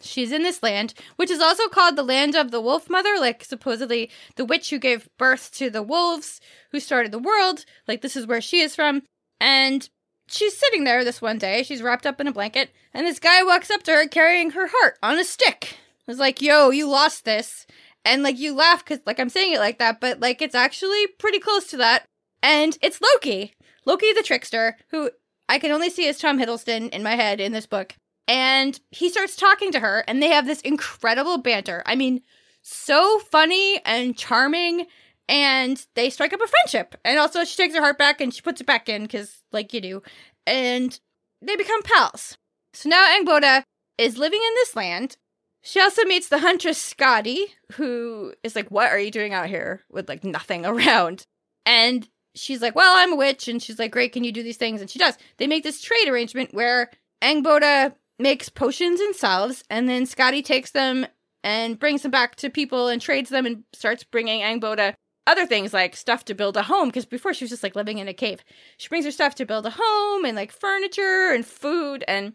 [0.00, 3.44] She's in this land, which is also called the land of the wolf mother, like
[3.44, 7.64] supposedly the witch who gave birth to the wolves who started the world.
[7.86, 9.02] Like, this is where she is from.
[9.40, 9.88] And
[10.28, 11.62] she's sitting there this one day.
[11.62, 14.68] She's wrapped up in a blanket, and this guy walks up to her carrying her
[14.70, 15.76] heart on a stick.
[16.06, 17.66] Was like, yo, you lost this.
[18.04, 21.06] And like, you laugh because, like, I'm saying it like that, but like, it's actually
[21.18, 22.04] pretty close to that.
[22.42, 23.52] And it's Loki.
[23.84, 25.10] Loki the trickster, who
[25.48, 27.94] I can only see as Tom Hiddleston in my head in this book.
[28.28, 31.82] And he starts talking to her, and they have this incredible banter.
[31.86, 32.20] I mean,
[32.62, 34.86] so funny and charming.
[35.30, 36.94] And they strike up a friendship.
[37.04, 39.72] And also, she takes her heart back and she puts it back in, because, like
[39.72, 40.02] you do.
[40.46, 40.98] And
[41.42, 42.36] they become pals.
[42.74, 43.62] So now Angboda
[43.96, 45.16] is living in this land.
[45.62, 47.40] She also meets the huntress Skadi,
[47.72, 51.24] who is like, What are you doing out here with like nothing around?
[51.66, 53.48] And she's like, Well, I'm a witch.
[53.48, 54.80] And she's like, Great, can you do these things?
[54.80, 55.18] And she does.
[55.38, 56.90] They make this trade arrangement where
[57.22, 61.06] Angboda makes potions and salves, and then Skadi takes them
[61.44, 64.94] and brings them back to people and trades them and starts bringing Angboda
[65.26, 67.98] other things like stuff to build a home because before she was just like living
[67.98, 68.42] in a cave.
[68.78, 72.32] She brings her stuff to build a home and like furniture and food and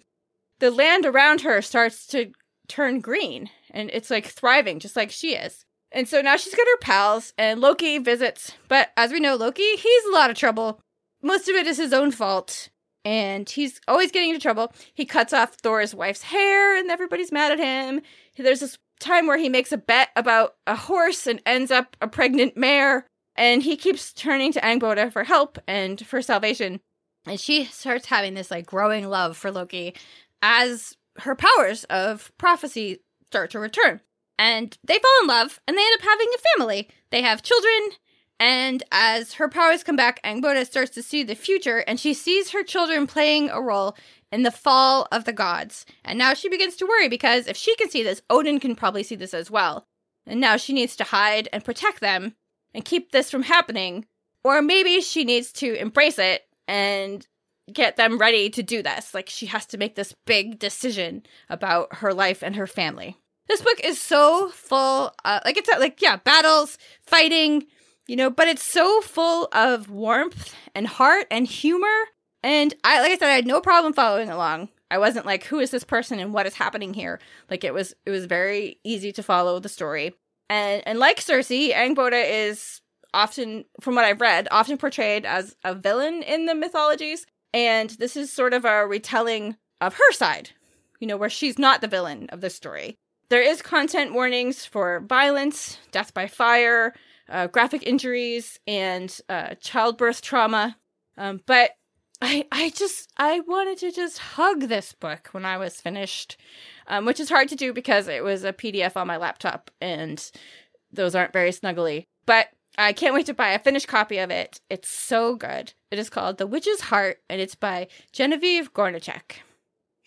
[0.59, 2.31] the land around her starts to
[2.67, 5.65] turn green and it's like thriving just like she is.
[5.91, 8.53] And so now she's got her pals, and Loki visits.
[8.67, 10.81] But as we know, Loki, he's a lot of trouble.
[11.21, 12.69] Most of it is his own fault.
[13.05, 14.73] And he's always getting into trouble.
[14.93, 18.01] He cuts off Thor's wife's hair, and everybody's mad at him.
[18.37, 22.07] There's this time where he makes a bet about a horse and ends up a
[22.07, 23.05] pregnant mare.
[23.35, 26.79] And he keeps turning to Angboda for help and for salvation.
[27.25, 29.95] And she starts having this like growing love for Loki
[30.41, 34.01] as her powers of prophecy start to return
[34.37, 36.89] and they fall in love and they end up having a family.
[37.11, 37.91] They have children,
[38.39, 42.51] and as her powers come back, Angboda starts to see the future and she sees
[42.51, 43.95] her children playing a role
[44.31, 45.85] in the fall of the gods.
[46.03, 49.03] And now she begins to worry because if she can see this, Odin can probably
[49.03, 49.85] see this as well.
[50.25, 52.35] And now she needs to hide and protect them
[52.73, 54.05] and keep this from happening.
[54.43, 57.25] Or maybe she needs to embrace it and
[57.71, 59.13] get them ready to do this.
[59.13, 63.17] Like she has to make this big decision about her life and her family.
[63.47, 67.65] This book is so full, uh, like it's like yeah, battles, fighting,
[68.07, 71.87] you know, but it's so full of warmth and heart and humor.
[72.41, 74.69] And I, like I said, I had no problem following along.
[74.91, 77.19] I wasn't like, who is this person and what is happening here?
[77.49, 80.13] Like it was, it was very easy to follow the story.
[80.49, 82.81] And and like Circe, Angboda is
[83.13, 87.25] often, from what I've read, often portrayed as a villain in the mythologies.
[87.53, 90.51] And this is sort of a retelling of her side,
[90.99, 92.97] you know, where she's not the villain of the story.
[93.29, 96.93] There is content warnings for violence, death by fire,
[97.33, 100.77] uh, graphic injuries, and uh, childbirth trauma.
[101.17, 101.71] Um, but
[102.21, 106.37] I, I just, I wanted to just hug this book when I was finished,
[106.87, 110.31] um, which is hard to do because it was a PDF on my laptop, and
[110.91, 112.05] those aren't very snuggly.
[112.25, 114.61] But I can't wait to buy a finished copy of it.
[114.69, 115.73] It's so good.
[115.91, 119.37] It is called The Witch's Heart, and it's by Genevieve Gornichec.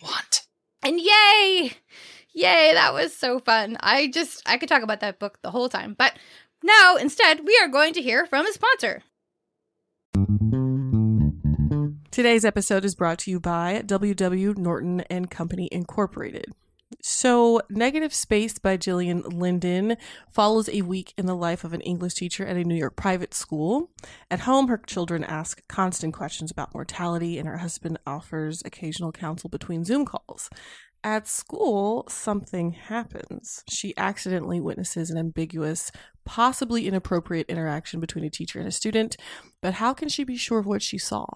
[0.00, 0.46] What?
[0.82, 1.72] And yay!
[2.32, 3.78] Yay, that was so fun.
[3.80, 5.94] I just, I could talk about that book the whole time.
[5.96, 6.18] But
[6.66, 9.02] now, instead, we are going to hear from a sponsor.
[12.10, 16.52] Today's episode is brought to you by WW Norton and Company Incorporated.
[17.02, 19.96] So, Negative Space by Gillian Linden
[20.32, 23.34] follows a week in the life of an English teacher at a New York private
[23.34, 23.90] school.
[24.30, 29.50] At home, her children ask constant questions about mortality, and her husband offers occasional counsel
[29.50, 30.48] between Zoom calls.
[31.07, 33.62] At school, something happens.
[33.70, 35.92] She accidentally witnesses an ambiguous,
[36.24, 39.16] possibly inappropriate interaction between a teacher and a student,
[39.62, 41.26] but how can she be sure of what she saw?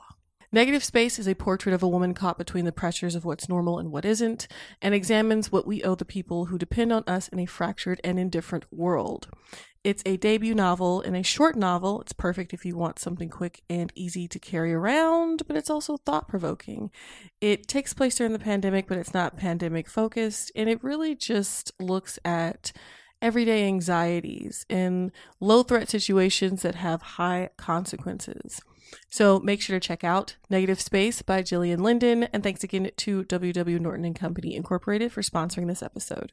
[0.50, 3.78] Negative Space is a portrait of a woman caught between the pressures of what's normal
[3.78, 4.48] and what isn't,
[4.82, 8.18] and examines what we owe the people who depend on us in a fractured and
[8.18, 9.28] indifferent world.
[9.82, 12.02] It's a debut novel and a short novel.
[12.02, 15.96] It's perfect if you want something quick and easy to carry around, but it's also
[15.96, 16.90] thought provoking.
[17.40, 21.72] It takes place during the pandemic, but it's not pandemic focused, and it really just
[21.80, 22.72] looks at
[23.22, 28.60] everyday anxieties in low threat situations that have high consequences.
[29.08, 32.24] So make sure to check out Negative Space by Gillian Linden.
[32.24, 36.32] And thanks again to WW Norton and Company Incorporated for sponsoring this episode.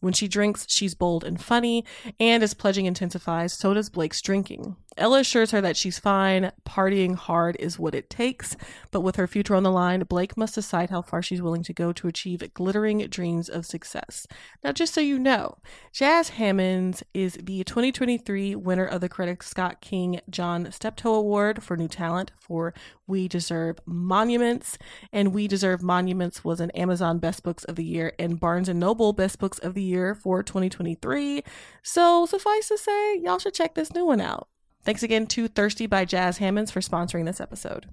[0.00, 1.84] When she drinks, she's bold and funny,
[2.20, 4.76] and as pledging intensifies, so does Blake's drinking.
[4.96, 8.56] Ella assures her that she's fine, partying hard is what it takes,
[8.90, 11.74] but with her future on the line, Blake must decide how far she's willing to
[11.74, 14.26] go to achieve glittering dreams of success.
[14.64, 15.58] Now, just so you know,
[15.92, 21.76] Jas Hammonds is the 2023 winner of the Coretta Scott King John Steptoe Award for
[21.76, 22.72] New Talent for
[23.06, 24.78] We Deserve Monuments,
[25.12, 28.74] and We Deserve Monuments was an Amazon Best Books of the Year and Barnes &
[28.74, 31.42] Noble Best Books of the Year for 2023.
[31.82, 34.48] So, suffice to say, y'all should check this new one out.
[34.82, 37.86] Thanks again to Thirsty by Jas Hammonds for sponsoring this episode.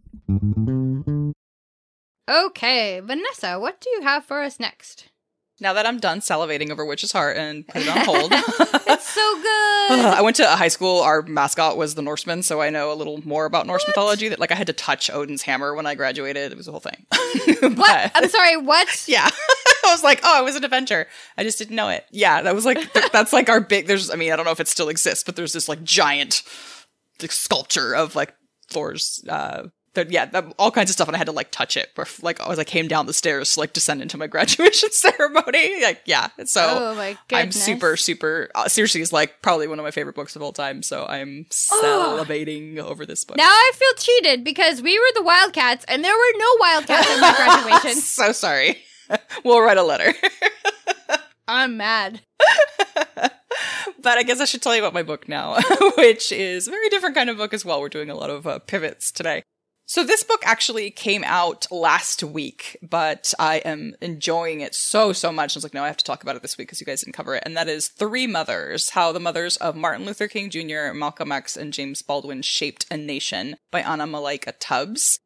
[2.30, 5.10] Okay, Vanessa, what do you have for us next?
[5.60, 8.32] Now that I'm done salivating over Witch's Heart and put it on hold,
[8.88, 10.06] It's so good.
[10.06, 11.02] I went to a high school.
[11.02, 14.30] Our mascot was the Norseman, so I know a little more about Norse mythology.
[14.30, 16.52] That like I had to touch Odin's hammer when I graduated.
[16.52, 17.06] It was a whole thing.
[17.78, 18.12] what?
[18.16, 19.04] I'm sorry, what?
[19.08, 21.08] yeah, I was like, oh, it was an adventure.
[21.38, 22.06] I just didn't know it.
[22.12, 23.88] Yeah, that was like th- that's like our big.
[23.88, 26.44] There's, I mean, I don't know if it still exists, but there's this like giant
[27.22, 28.34] like, sculpture of like
[28.70, 29.24] Thor's.
[29.30, 32.06] uh yeah, that, all kinds of stuff, and I had to like touch it, for,
[32.22, 35.82] like as I came down the stairs to like descend into my graduation ceremony.
[35.82, 36.62] Like, yeah, so
[36.94, 38.50] Oh my I'm super, super.
[38.56, 40.84] Uh, seriously, is like probably one of my favorite books of all time.
[40.84, 43.38] So I'm salivating over this book.
[43.38, 47.20] Now I feel cheated because we were the Wildcats and there were no Wildcats at
[47.22, 47.34] my
[47.72, 48.02] graduation.
[48.02, 48.78] so sorry.
[49.44, 50.14] we'll write a letter.
[51.48, 52.22] I'm mad.
[54.02, 55.58] but I guess I should tell you about my book now,
[55.98, 57.82] which is a very different kind of book as well.
[57.82, 59.44] We're doing a lot of uh, pivots today.
[59.86, 65.32] So this book actually came out last week, but I am enjoying it so, so
[65.32, 65.56] much.
[65.56, 67.02] I was like, no, I have to talk about it this week because you guys
[67.02, 67.44] didn't cover it.
[67.46, 71.58] And that is Three Mothers, How the Mothers of Martin Luther King Jr., Malcolm X,
[71.58, 75.20] and James Baldwin Shaped a Nation by Anna Malaika Tubbs.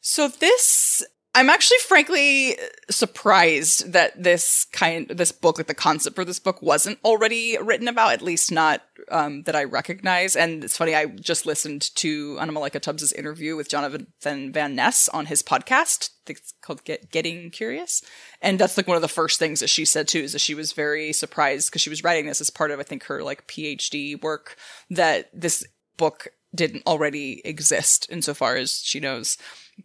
[0.00, 1.02] So this
[1.36, 2.56] I'm actually frankly
[2.88, 7.88] surprised that this kind this book like the concept for this book wasn't already written
[7.88, 10.36] about at least not um, that I recognize.
[10.36, 15.08] And it's funny I just listened to Anna Malaika Tubbs' interview with Jonathan Van Ness
[15.08, 16.10] on his podcast.
[16.28, 18.02] It's called Get, Getting Curious.
[18.40, 20.54] And that's like one of the first things that she said too is that she
[20.54, 23.48] was very surprised because she was writing this as part of I think her like
[23.48, 24.56] PhD work
[24.88, 25.64] that this
[25.96, 29.36] book didn't already exist insofar as she knows.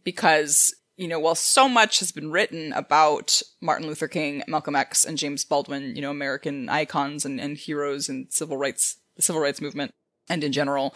[0.03, 5.05] Because you know, while so much has been written about Martin Luther King, Malcolm X,
[5.05, 9.41] and James Baldwin, you know, American icons and, and heroes in civil rights, the civil
[9.41, 9.91] rights movement,
[10.27, 10.93] and in general,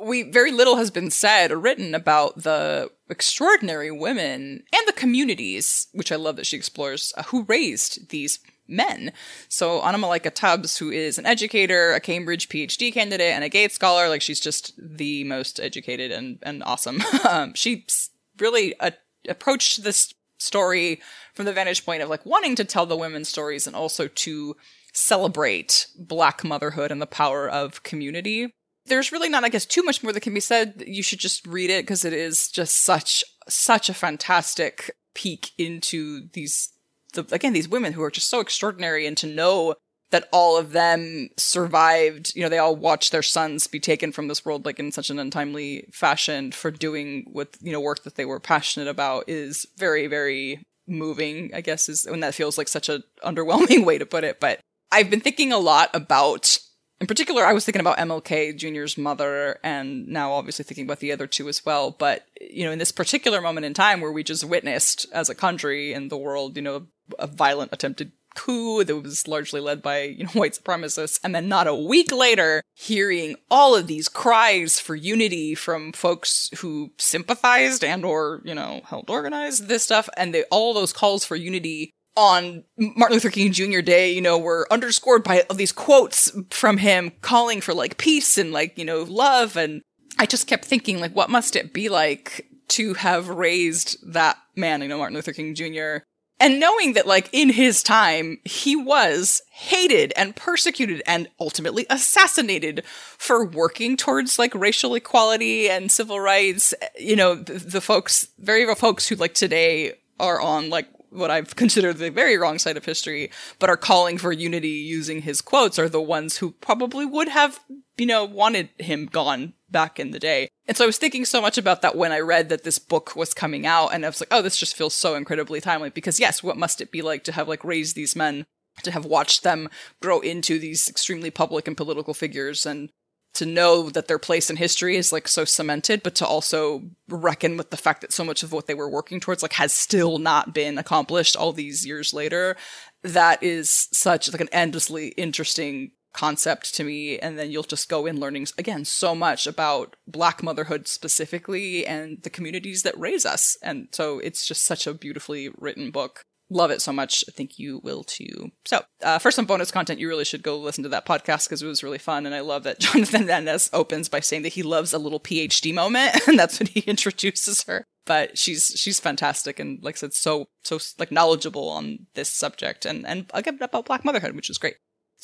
[0.00, 5.86] we very little has been said or written about the extraordinary women and the communities,
[5.92, 9.12] which I love that she explores, uh, who raised these men.
[9.48, 13.76] So Anna Malaika Tubbs, who is an educator, a Cambridge PhD candidate, and a Gates
[13.76, 17.00] scholar, like she's just the most educated and and awesome.
[17.28, 18.92] um, she's really a
[19.28, 21.00] approached this story
[21.34, 24.56] from the vantage point of like wanting to tell the women's stories and also to
[24.92, 28.50] celebrate Black motherhood and the power of community.
[28.86, 30.84] There's really not, I guess, too much more that can be said.
[30.86, 36.28] You should just read it because it is just such, such a fantastic peek into
[36.32, 36.72] these,
[37.14, 39.74] the, again, these women who are just so extraordinary and to know
[40.16, 42.34] that all of them survived.
[42.34, 45.10] You know, they all watched their sons be taken from this world like in such
[45.10, 49.66] an untimely fashion for doing with you know, work that they were passionate about is
[49.76, 54.06] very, very moving, I guess is when that feels like such a underwhelming way to
[54.06, 54.40] put it.
[54.40, 54.60] But
[54.90, 56.56] I've been thinking a lot about
[56.98, 61.12] in particular, I was thinking about MLK Jr.'s mother, and now obviously thinking about the
[61.12, 61.90] other two as well.
[61.90, 65.34] But, you know, in this particular moment in time where we just witnessed as a
[65.34, 66.86] country and the world, you know,
[67.18, 71.48] a violent attempted coup that was largely led by you know white supremacists and then
[71.48, 77.82] not a week later hearing all of these cries for unity from folks who sympathized
[77.82, 81.90] and or you know helped organize this stuff and they, all those calls for unity
[82.16, 83.80] on Martin Luther King Jr.
[83.80, 88.38] Day, you know, were underscored by all these quotes from him calling for like peace
[88.38, 89.56] and like, you know, love.
[89.56, 89.82] And
[90.18, 94.82] I just kept thinking, like, what must it be like to have raised that man,
[94.82, 96.04] you know, Martin Luther King Jr.,
[96.38, 102.84] and knowing that, like, in his time, he was hated and persecuted and ultimately assassinated
[103.16, 106.74] for working towards, like, racial equality and civil rights.
[106.98, 111.56] You know, the, the folks, very folks who, like, today are on, like, what I've
[111.56, 115.78] considered the very wrong side of history, but are calling for unity using his quotes
[115.78, 117.58] are the ones who probably would have,
[117.98, 120.48] you know, wanted him gone back in the day.
[120.66, 123.16] And so I was thinking so much about that when I read that this book
[123.16, 126.20] was coming out and I was like, oh, this just feels so incredibly timely because
[126.20, 128.46] yes, what must it be like to have like raised these men,
[128.82, 129.68] to have watched them
[130.00, 132.90] grow into these extremely public and political figures and
[133.34, 137.58] to know that their place in history is like so cemented, but to also reckon
[137.58, 140.18] with the fact that so much of what they were working towards like has still
[140.18, 142.56] not been accomplished all these years later.
[143.02, 148.06] That is such like an endlessly interesting concept to me and then you'll just go
[148.06, 153.56] in learning again so much about black motherhood specifically and the communities that raise us.
[153.62, 156.24] And so it's just such a beautifully written book.
[156.48, 157.24] Love it so much.
[157.28, 158.52] I think you will too.
[158.64, 161.62] So uh, for some bonus content you really should go listen to that podcast because
[161.62, 164.62] it was really fun and i love that jonathan ness opens by saying that he
[164.62, 167.84] loves a little phd moment and that's when he introduces her.
[168.06, 172.86] But she's she's fantastic and like i said so so like knowledgeable on this subject
[172.86, 174.76] and and again about black motherhood which is great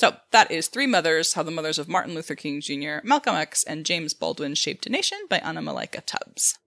[0.02, 3.62] so that is Three Mothers How the Mothers of Martin Luther King Jr., Malcolm X,
[3.62, 6.58] and James Baldwin Shaped a Nation by Anna Malaika Tubbs.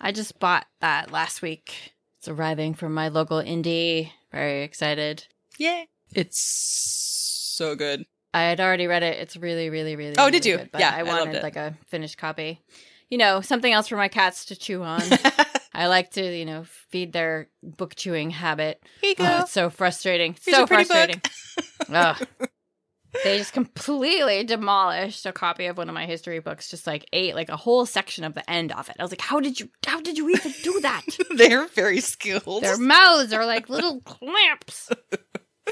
[0.00, 1.92] I just bought that last week.
[2.16, 4.12] It's arriving from my local indie.
[4.30, 5.26] Very excited.
[5.58, 5.86] Yay.
[6.14, 6.40] It's
[7.58, 8.06] so good.
[8.32, 9.18] I had already read it.
[9.18, 10.14] It's really, really, really.
[10.16, 10.56] Oh, did really you?
[10.56, 11.42] Good, but Yeah, I I wanted it.
[11.42, 12.62] like a finished copy.
[13.10, 15.02] You know, something else for my cats to chew on.
[15.74, 18.82] I like to, you know, feed their book chewing habit.
[19.02, 19.36] Here you oh, go.
[19.36, 20.36] Oh, it's so frustrating.
[20.42, 21.20] Here's so frustrating.
[21.20, 21.66] book.
[21.90, 22.48] Ugh.
[23.24, 26.70] They just completely demolished a copy of one of my history books.
[26.70, 28.96] Just like ate like a whole section of the end off it.
[28.98, 29.68] I was like, "How did you?
[29.86, 31.02] How did you even do that?"
[31.36, 32.62] They're very skilled.
[32.62, 34.90] Their mouths are like little clamps.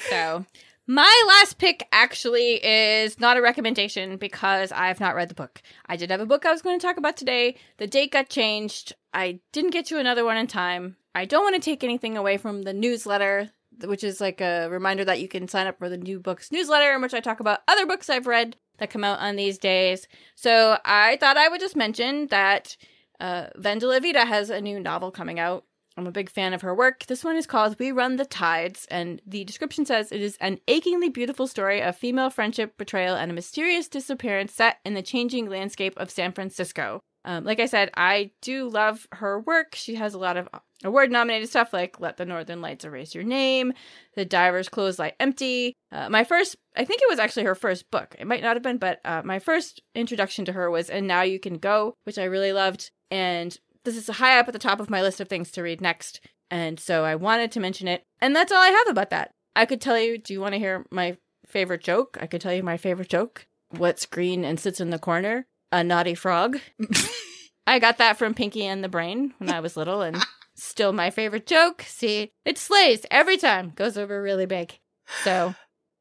[0.09, 0.46] So,
[0.86, 5.62] my last pick actually is not a recommendation because I've not read the book.
[5.86, 7.57] I did have a book I was going to talk about today.
[7.78, 8.94] The date got changed.
[9.12, 10.96] I didn't get to another one in time.
[11.14, 13.51] I don't want to take anything away from the newsletter,
[13.85, 16.95] which is like a reminder that you can sign up for the new books newsletter
[16.95, 20.09] in which I talk about other books I've read that come out on these days.
[20.35, 22.76] So, I thought I would just mention that
[23.20, 25.64] uh, Vendela Vida has a new novel coming out.
[25.97, 27.07] I'm a big fan of her work.
[27.07, 30.59] This one is called We Run the Tides, and the description says it is an
[30.68, 35.51] achingly beautiful story of female friendship, betrayal, and a mysterious disappearance set in the changing
[35.51, 37.01] landscape of San Francisco.
[37.25, 39.75] Um, like I said, I do love her work.
[39.75, 40.49] She has a lot of
[40.85, 43.73] award nominated stuff like Let the Northern Lights Erase Your Name,
[44.14, 45.77] The Diver's Clothes Lie Empty.
[45.93, 48.16] Uh, my first, I think it was actually her first book.
[48.18, 51.23] It might not have been, but uh, my first introduction to her was And Now
[51.23, 52.91] You Can Go, which I really loved.
[53.11, 55.81] And this is high up at the top of my list of things to read
[55.81, 56.21] next.
[56.51, 58.03] And so I wanted to mention it.
[58.21, 59.33] And that's all I have about that.
[59.55, 61.16] I could tell you, do you want to hear my
[61.47, 62.16] favorite joke?
[62.21, 63.47] I could tell you my favorite joke.
[63.71, 65.47] What's green and sits in the corner?
[65.73, 66.59] A naughty frog.
[67.66, 70.16] I got that from Pinky and the Brain when I was little and
[70.57, 71.83] still my favorite joke.
[71.87, 73.73] See, it slays every time.
[73.77, 74.79] Goes over really big.
[75.23, 75.55] So,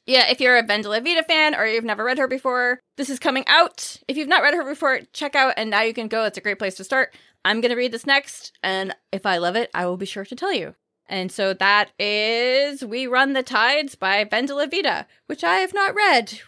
[0.05, 3.19] yeah, if you're a Vendela Vida fan or you've never read her before, this is
[3.19, 3.97] coming out.
[4.07, 6.25] If you've not read her before, check out And Now You Can Go.
[6.25, 7.13] It's a great place to start.
[7.45, 10.25] I'm going to read this next, and if I love it, I will be sure
[10.25, 10.75] to tell you.
[11.07, 15.95] And so that is We Run the Tides by Vendela Vida, which I have not
[15.95, 16.39] read.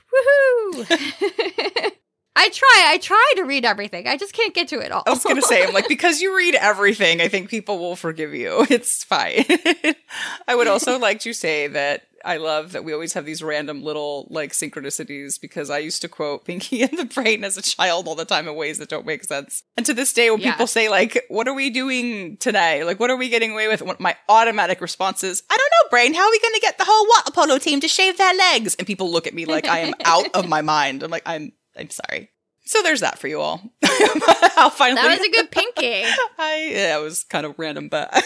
[0.73, 1.91] Woohoo!
[2.35, 2.85] I try.
[2.87, 4.07] I try to read everything.
[4.07, 5.03] I just can't get to it all.
[5.05, 8.33] I was gonna say, I'm like, because you read everything, I think people will forgive
[8.33, 8.65] you.
[8.71, 9.43] It's fine.
[10.47, 13.83] I would also like to say that I love that we always have these random
[13.83, 18.07] little like synchronicities because I used to quote Pinky and the Brain as a child
[18.07, 19.63] all the time in ways that don't make sense.
[19.75, 20.51] And to this day, when Yeah.
[20.51, 22.83] people say like, "What are we doing today?
[22.83, 26.13] Like, what are we getting away with?" My automatic response is, "I don't know, Brain.
[26.13, 28.75] How are we going to get the whole water polo team to shave their legs?"
[28.75, 31.03] And people look at me like I am out of my mind.
[31.03, 32.31] I'm like, I'm I'm sorry.
[32.63, 33.61] So there's that for you all.
[34.55, 35.01] I'll finally.
[35.01, 36.03] That was a good pinky.
[36.37, 38.19] I yeah, it was kind of random, but no,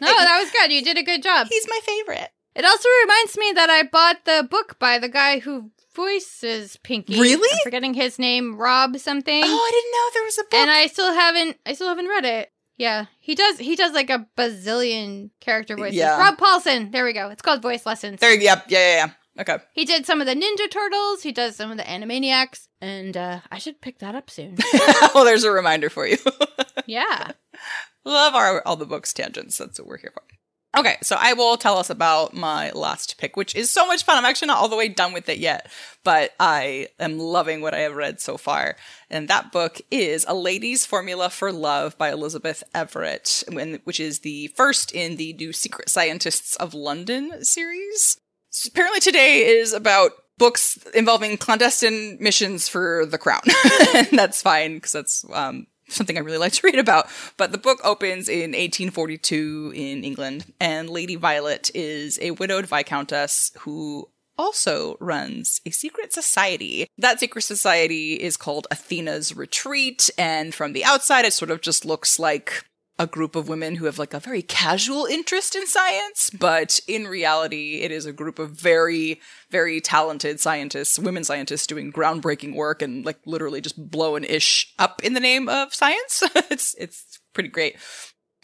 [0.00, 0.72] that was good.
[0.72, 1.48] You did a good job.
[1.50, 2.30] he's my favorite.
[2.54, 7.18] It also reminds me that I bought the book by the guy who voices Pinky.
[7.20, 7.48] Really?
[7.52, 9.42] I'm forgetting his name, Rob something.
[9.44, 10.54] Oh, I didn't know there was a book.
[10.54, 12.52] and I still haven't I still haven't read it.
[12.76, 13.06] Yeah.
[13.20, 15.96] He does he does like a bazillion character voices.
[15.96, 16.18] Yeah.
[16.18, 16.92] Rob Paulsen.
[16.92, 17.28] There we go.
[17.30, 18.20] It's called Voice Lessons.
[18.20, 18.44] there, you go.
[18.44, 19.10] yep, yeah, yeah, yeah.
[19.38, 19.58] Okay.
[19.72, 23.40] He did some of the Ninja Turtles, he does some of the Animaniacs, and uh
[23.50, 24.56] I should pick that up soon.
[25.14, 26.18] well, there's a reminder for you.
[26.86, 27.32] yeah.
[28.04, 29.56] Love our all the books tangents.
[29.58, 30.22] That's what we're here for.
[30.74, 34.16] Okay, so I will tell us about my last pick, which is so much fun.
[34.16, 35.70] I'm actually not all the way done with it yet,
[36.02, 38.76] but I am loving what I have read so far.
[39.10, 44.20] And that book is A Lady's Formula for Love by Elizabeth Everett, when- which is
[44.20, 48.16] the first in the new Secret Scientists of London series.
[48.66, 53.42] Apparently, today is about books involving clandestine missions for the crown.
[54.12, 57.08] that's fine because that's um, something I really like to read about.
[57.36, 63.52] But the book opens in 1842 in England, and Lady Violet is a widowed viscountess
[63.60, 66.86] who also runs a secret society.
[66.98, 71.84] That secret society is called Athena's Retreat, and from the outside, it sort of just
[71.84, 72.64] looks like
[72.98, 77.06] a group of women who have like a very casual interest in science, but in
[77.06, 79.20] reality, it is a group of very,
[79.50, 85.02] very talented scientists, women scientists doing groundbreaking work and like literally just blowing ish up
[85.02, 86.22] in the name of science.
[86.50, 87.76] it's it's pretty great.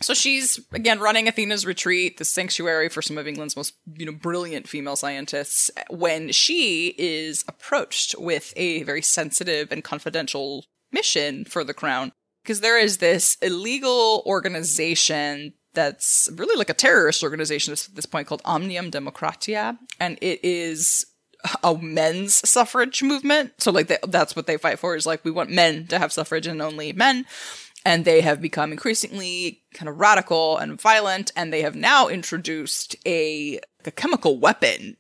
[0.00, 4.12] So she's again running Athena's retreat, the sanctuary for some of England's most you know
[4.12, 5.70] brilliant female scientists.
[5.90, 12.12] When she is approached with a very sensitive and confidential mission for the crown,
[12.48, 18.26] because there is this illegal organization that's really like a terrorist organization at this point
[18.26, 21.04] called Omnium Democratia, and it is
[21.62, 23.52] a men's suffrage movement.
[23.58, 26.10] So like they, that's what they fight for is like we want men to have
[26.10, 27.26] suffrage and only men.
[27.84, 32.96] And they have become increasingly kind of radical and violent, and they have now introduced
[33.06, 34.96] a, a chemical weapon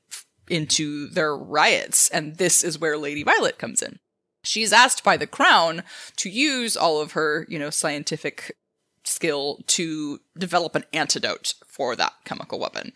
[0.50, 2.10] into their riots.
[2.10, 4.00] And this is where Lady Violet comes in.
[4.48, 5.82] She's asked by the crown
[6.16, 8.56] to use all of her, you know, scientific
[9.04, 12.92] skill to develop an antidote for that chemical weapon.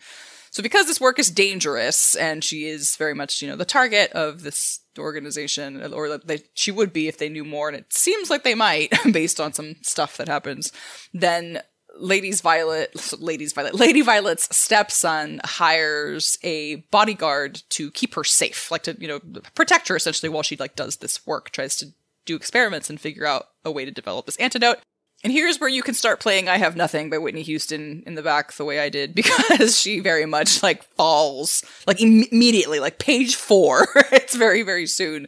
[0.51, 4.11] So because this work is dangerous and she is very much, you know, the target
[4.11, 8.29] of this organization or that she would be if they knew more and it seems
[8.29, 10.71] like they might based on some stuff that happens,
[11.11, 11.61] then
[11.95, 18.83] Ladies Violet, Ladies Violet, Lady Violet's stepson hires a bodyguard to keep her safe, like
[18.83, 19.19] to, you know,
[19.55, 21.87] protect her essentially while she like does this work, tries to
[22.25, 24.79] do experiments and figure out a way to develop this antidote.
[25.23, 28.21] And here's where you can start playing I Have Nothing by Whitney Houston in the
[28.21, 32.99] back the way I did because she very much like falls like Im- immediately, like
[32.99, 33.87] page four.
[34.11, 35.27] it's very, very soon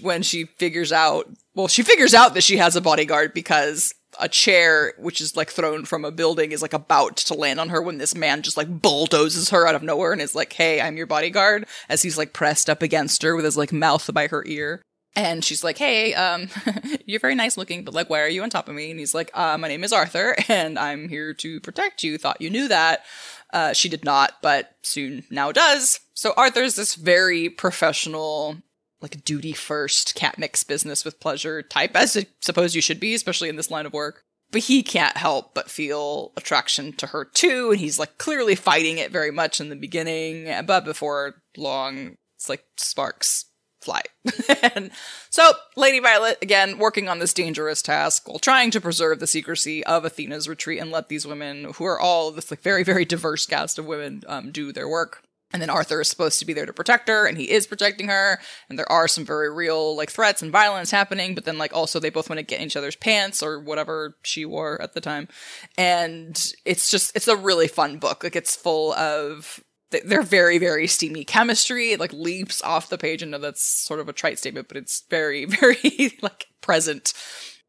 [0.00, 4.28] when she figures out, well, she figures out that she has a bodyguard because a
[4.28, 7.82] chair, which is like thrown from a building, is like about to land on her
[7.82, 10.96] when this man just like bulldozes her out of nowhere and is like, Hey, I'm
[10.96, 14.44] your bodyguard as he's like pressed up against her with his like mouth by her
[14.46, 14.82] ear.
[15.14, 16.48] And she's like, "Hey, um,
[17.04, 19.14] you're very nice looking, but like, why are you on top of me?" And he's
[19.14, 22.68] like, uh, "My name is Arthur, and I'm here to protect you." Thought you knew
[22.68, 23.04] that.
[23.52, 26.00] Uh, she did not, but soon now does.
[26.14, 28.56] So Arthur's this very professional,
[29.02, 33.14] like duty first, can't mix business with pleasure type, as I suppose you should be,
[33.14, 34.22] especially in this line of work.
[34.50, 38.98] But he can't help but feel attraction to her too, and he's like clearly fighting
[38.98, 43.46] it very much in the beginning, but before long, it's like sparks
[43.82, 44.02] fly.
[44.74, 44.90] and
[45.30, 49.84] so, Lady Violet, again, working on this dangerous task while trying to preserve the secrecy
[49.84, 53.46] of Athena's retreat and let these women, who are all this like very, very diverse
[53.46, 55.22] cast of women, um, do their work.
[55.52, 58.08] And then Arthur is supposed to be there to protect her, and he is protecting
[58.08, 58.40] her.
[58.68, 62.00] And there are some very real like threats and violence happening, but then like also
[62.00, 65.00] they both want to get in each other's pants or whatever she wore at the
[65.00, 65.28] time.
[65.76, 68.24] And it's just it's a really fun book.
[68.24, 72.98] Like it's full of th- they're very very steamy chemistry it like leaps off the
[72.98, 77.12] page i know that's sort of a trite statement but it's very very like present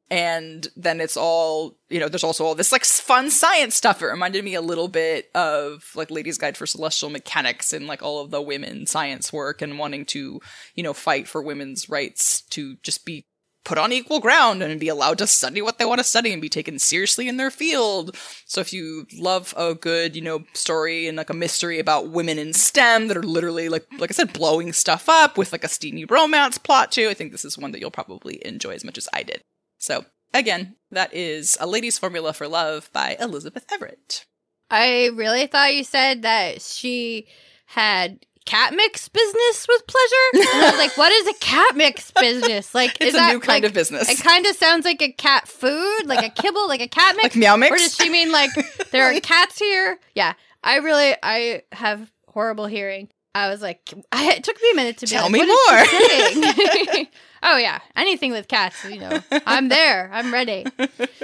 [0.09, 4.05] and then it's all you know there's also all this like fun science stuff it
[4.05, 8.21] reminded me a little bit of like ladies guide for celestial mechanics and like all
[8.21, 10.39] of the women science work and wanting to
[10.75, 13.25] you know fight for women's rights to just be
[13.63, 16.41] put on equal ground and be allowed to study what they want to study and
[16.41, 18.15] be taken seriously in their field.
[18.45, 22.37] So if you love a good, you know, story and like a mystery about women
[22.37, 25.69] in STEM that are literally like like I said, blowing stuff up with like a
[25.69, 28.97] steamy romance plot too, I think this is one that you'll probably enjoy as much
[28.97, 29.41] as I did.
[29.83, 34.25] So again, that is A Lady's Formula for Love by Elizabeth Everett.
[34.71, 37.27] I really thought you said that she
[37.65, 40.15] had cat mix business with pleasure.
[40.35, 42.73] And I was like, what is a cat mix business?
[42.73, 44.09] Like, It's is a that new kind like, of business.
[44.09, 47.35] It kind of sounds like a cat food, like a kibble, like a cat mix.
[47.35, 47.73] Like Meow Mix?
[47.73, 48.51] Or does she mean like
[48.91, 49.99] there are cats here?
[50.15, 50.31] Yeah,
[50.63, 53.09] I really, I have horrible hearing.
[53.35, 55.89] I was like, I, it took me a minute to be Tell like, me is
[55.89, 57.07] saying?
[57.43, 60.65] oh yeah, anything with cats, you know, I'm there, I'm ready.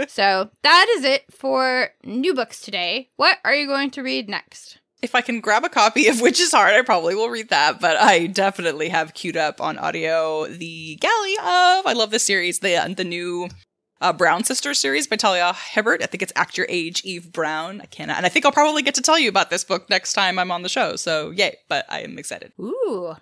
[0.08, 3.10] So that is it for new books today.
[3.16, 4.80] What are you going to read next?
[5.02, 7.80] If I can grab a copy of Witch's Heart, I probably will read that.
[7.80, 12.60] But I definitely have queued up on audio the Galley of I love this series,
[12.60, 13.48] the the new
[14.02, 16.04] uh, Brown Sisters series by Talia Hibbert.
[16.04, 17.82] I think it's Act Your Age, Eve Brown.
[17.82, 20.14] I cannot, and I think I'll probably get to tell you about this book next
[20.14, 20.96] time I'm on the show.
[20.96, 21.58] So yay!
[21.68, 22.54] But I am excited.
[22.60, 23.16] Ooh,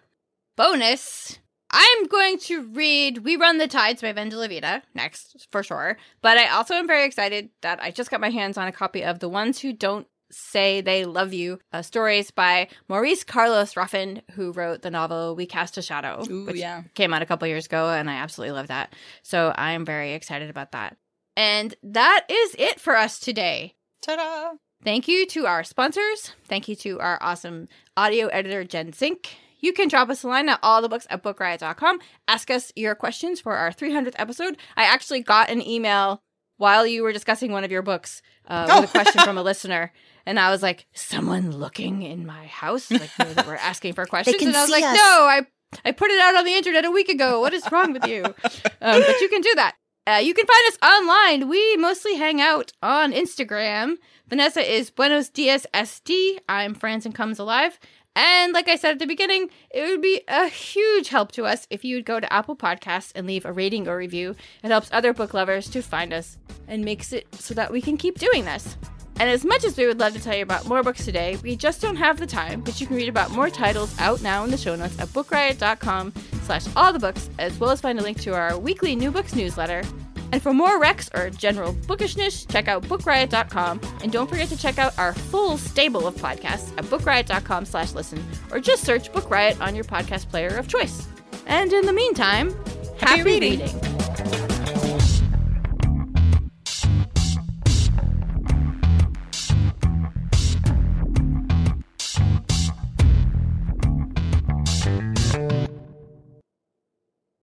[0.56, 1.40] bonus.
[1.70, 5.98] I'm going to read We Run the Tides by Ben Vita next, for sure.
[6.22, 9.04] But I also am very excited that I just got my hands on a copy
[9.04, 14.22] of The Ones Who Don't Say They Love You, uh, stories by Maurice Carlos Ruffin,
[14.32, 16.84] who wrote the novel We Cast a Shadow, Ooh, which yeah.
[16.94, 18.94] came out a couple years ago, and I absolutely love that.
[19.24, 20.98] So I'm very excited about that.
[21.36, 23.76] And that is it for us today.
[24.02, 24.56] Ta-da!
[24.84, 26.32] Thank you to our sponsors.
[26.46, 29.38] Thank you to our awesome audio editor, Jen Sink.
[29.60, 32.00] You can drop us a line at allthebooks at bookriot.com.
[32.28, 34.58] Ask us your questions for our 300th episode.
[34.76, 36.22] I actually got an email
[36.58, 39.92] while you were discussing one of your books uh, with a question from a listener.
[40.28, 42.92] And I was like, someone looking in my house?
[42.92, 44.36] Like, know, that we're asking for questions?
[44.36, 44.94] can and I was see like, us.
[44.94, 45.42] no, I,
[45.86, 47.40] I put it out on the internet a week ago.
[47.40, 48.24] What is wrong with you?
[48.80, 49.76] Um, but you can do that.
[50.06, 51.50] Uh, you can find us online.
[51.50, 53.96] We mostly hang out on Instagram.
[54.28, 56.38] Vanessa is Buenos Dias SD.
[56.48, 57.80] I'm Franzen Comes Alive.
[58.16, 61.66] And like I said at the beginning, it would be a huge help to us
[61.72, 64.36] if you would go to Apple Podcasts and leave a rating or review.
[64.64, 67.98] It helps other book lovers to find us and makes it so that we can
[67.98, 68.78] keep doing this.
[69.20, 71.56] And as much as we would love to tell you about more books today, we
[71.56, 74.52] just don't have the time, but you can read about more titles out now in
[74.52, 76.14] the show notes at bookriot.com
[76.44, 79.36] slash all the books, as well as find a link to our weekly new books
[79.36, 79.84] newsletter.
[80.32, 83.80] And for more recs or general bookishness, check out bookriot.com.
[84.04, 88.24] And don't forget to check out our full stable of podcasts at bookriot.com slash listen,
[88.52, 91.08] or just search Book Riot on your podcast player of choice.
[91.48, 92.54] And in the meantime,
[93.00, 93.60] happy, reading.
[93.62, 94.57] reading.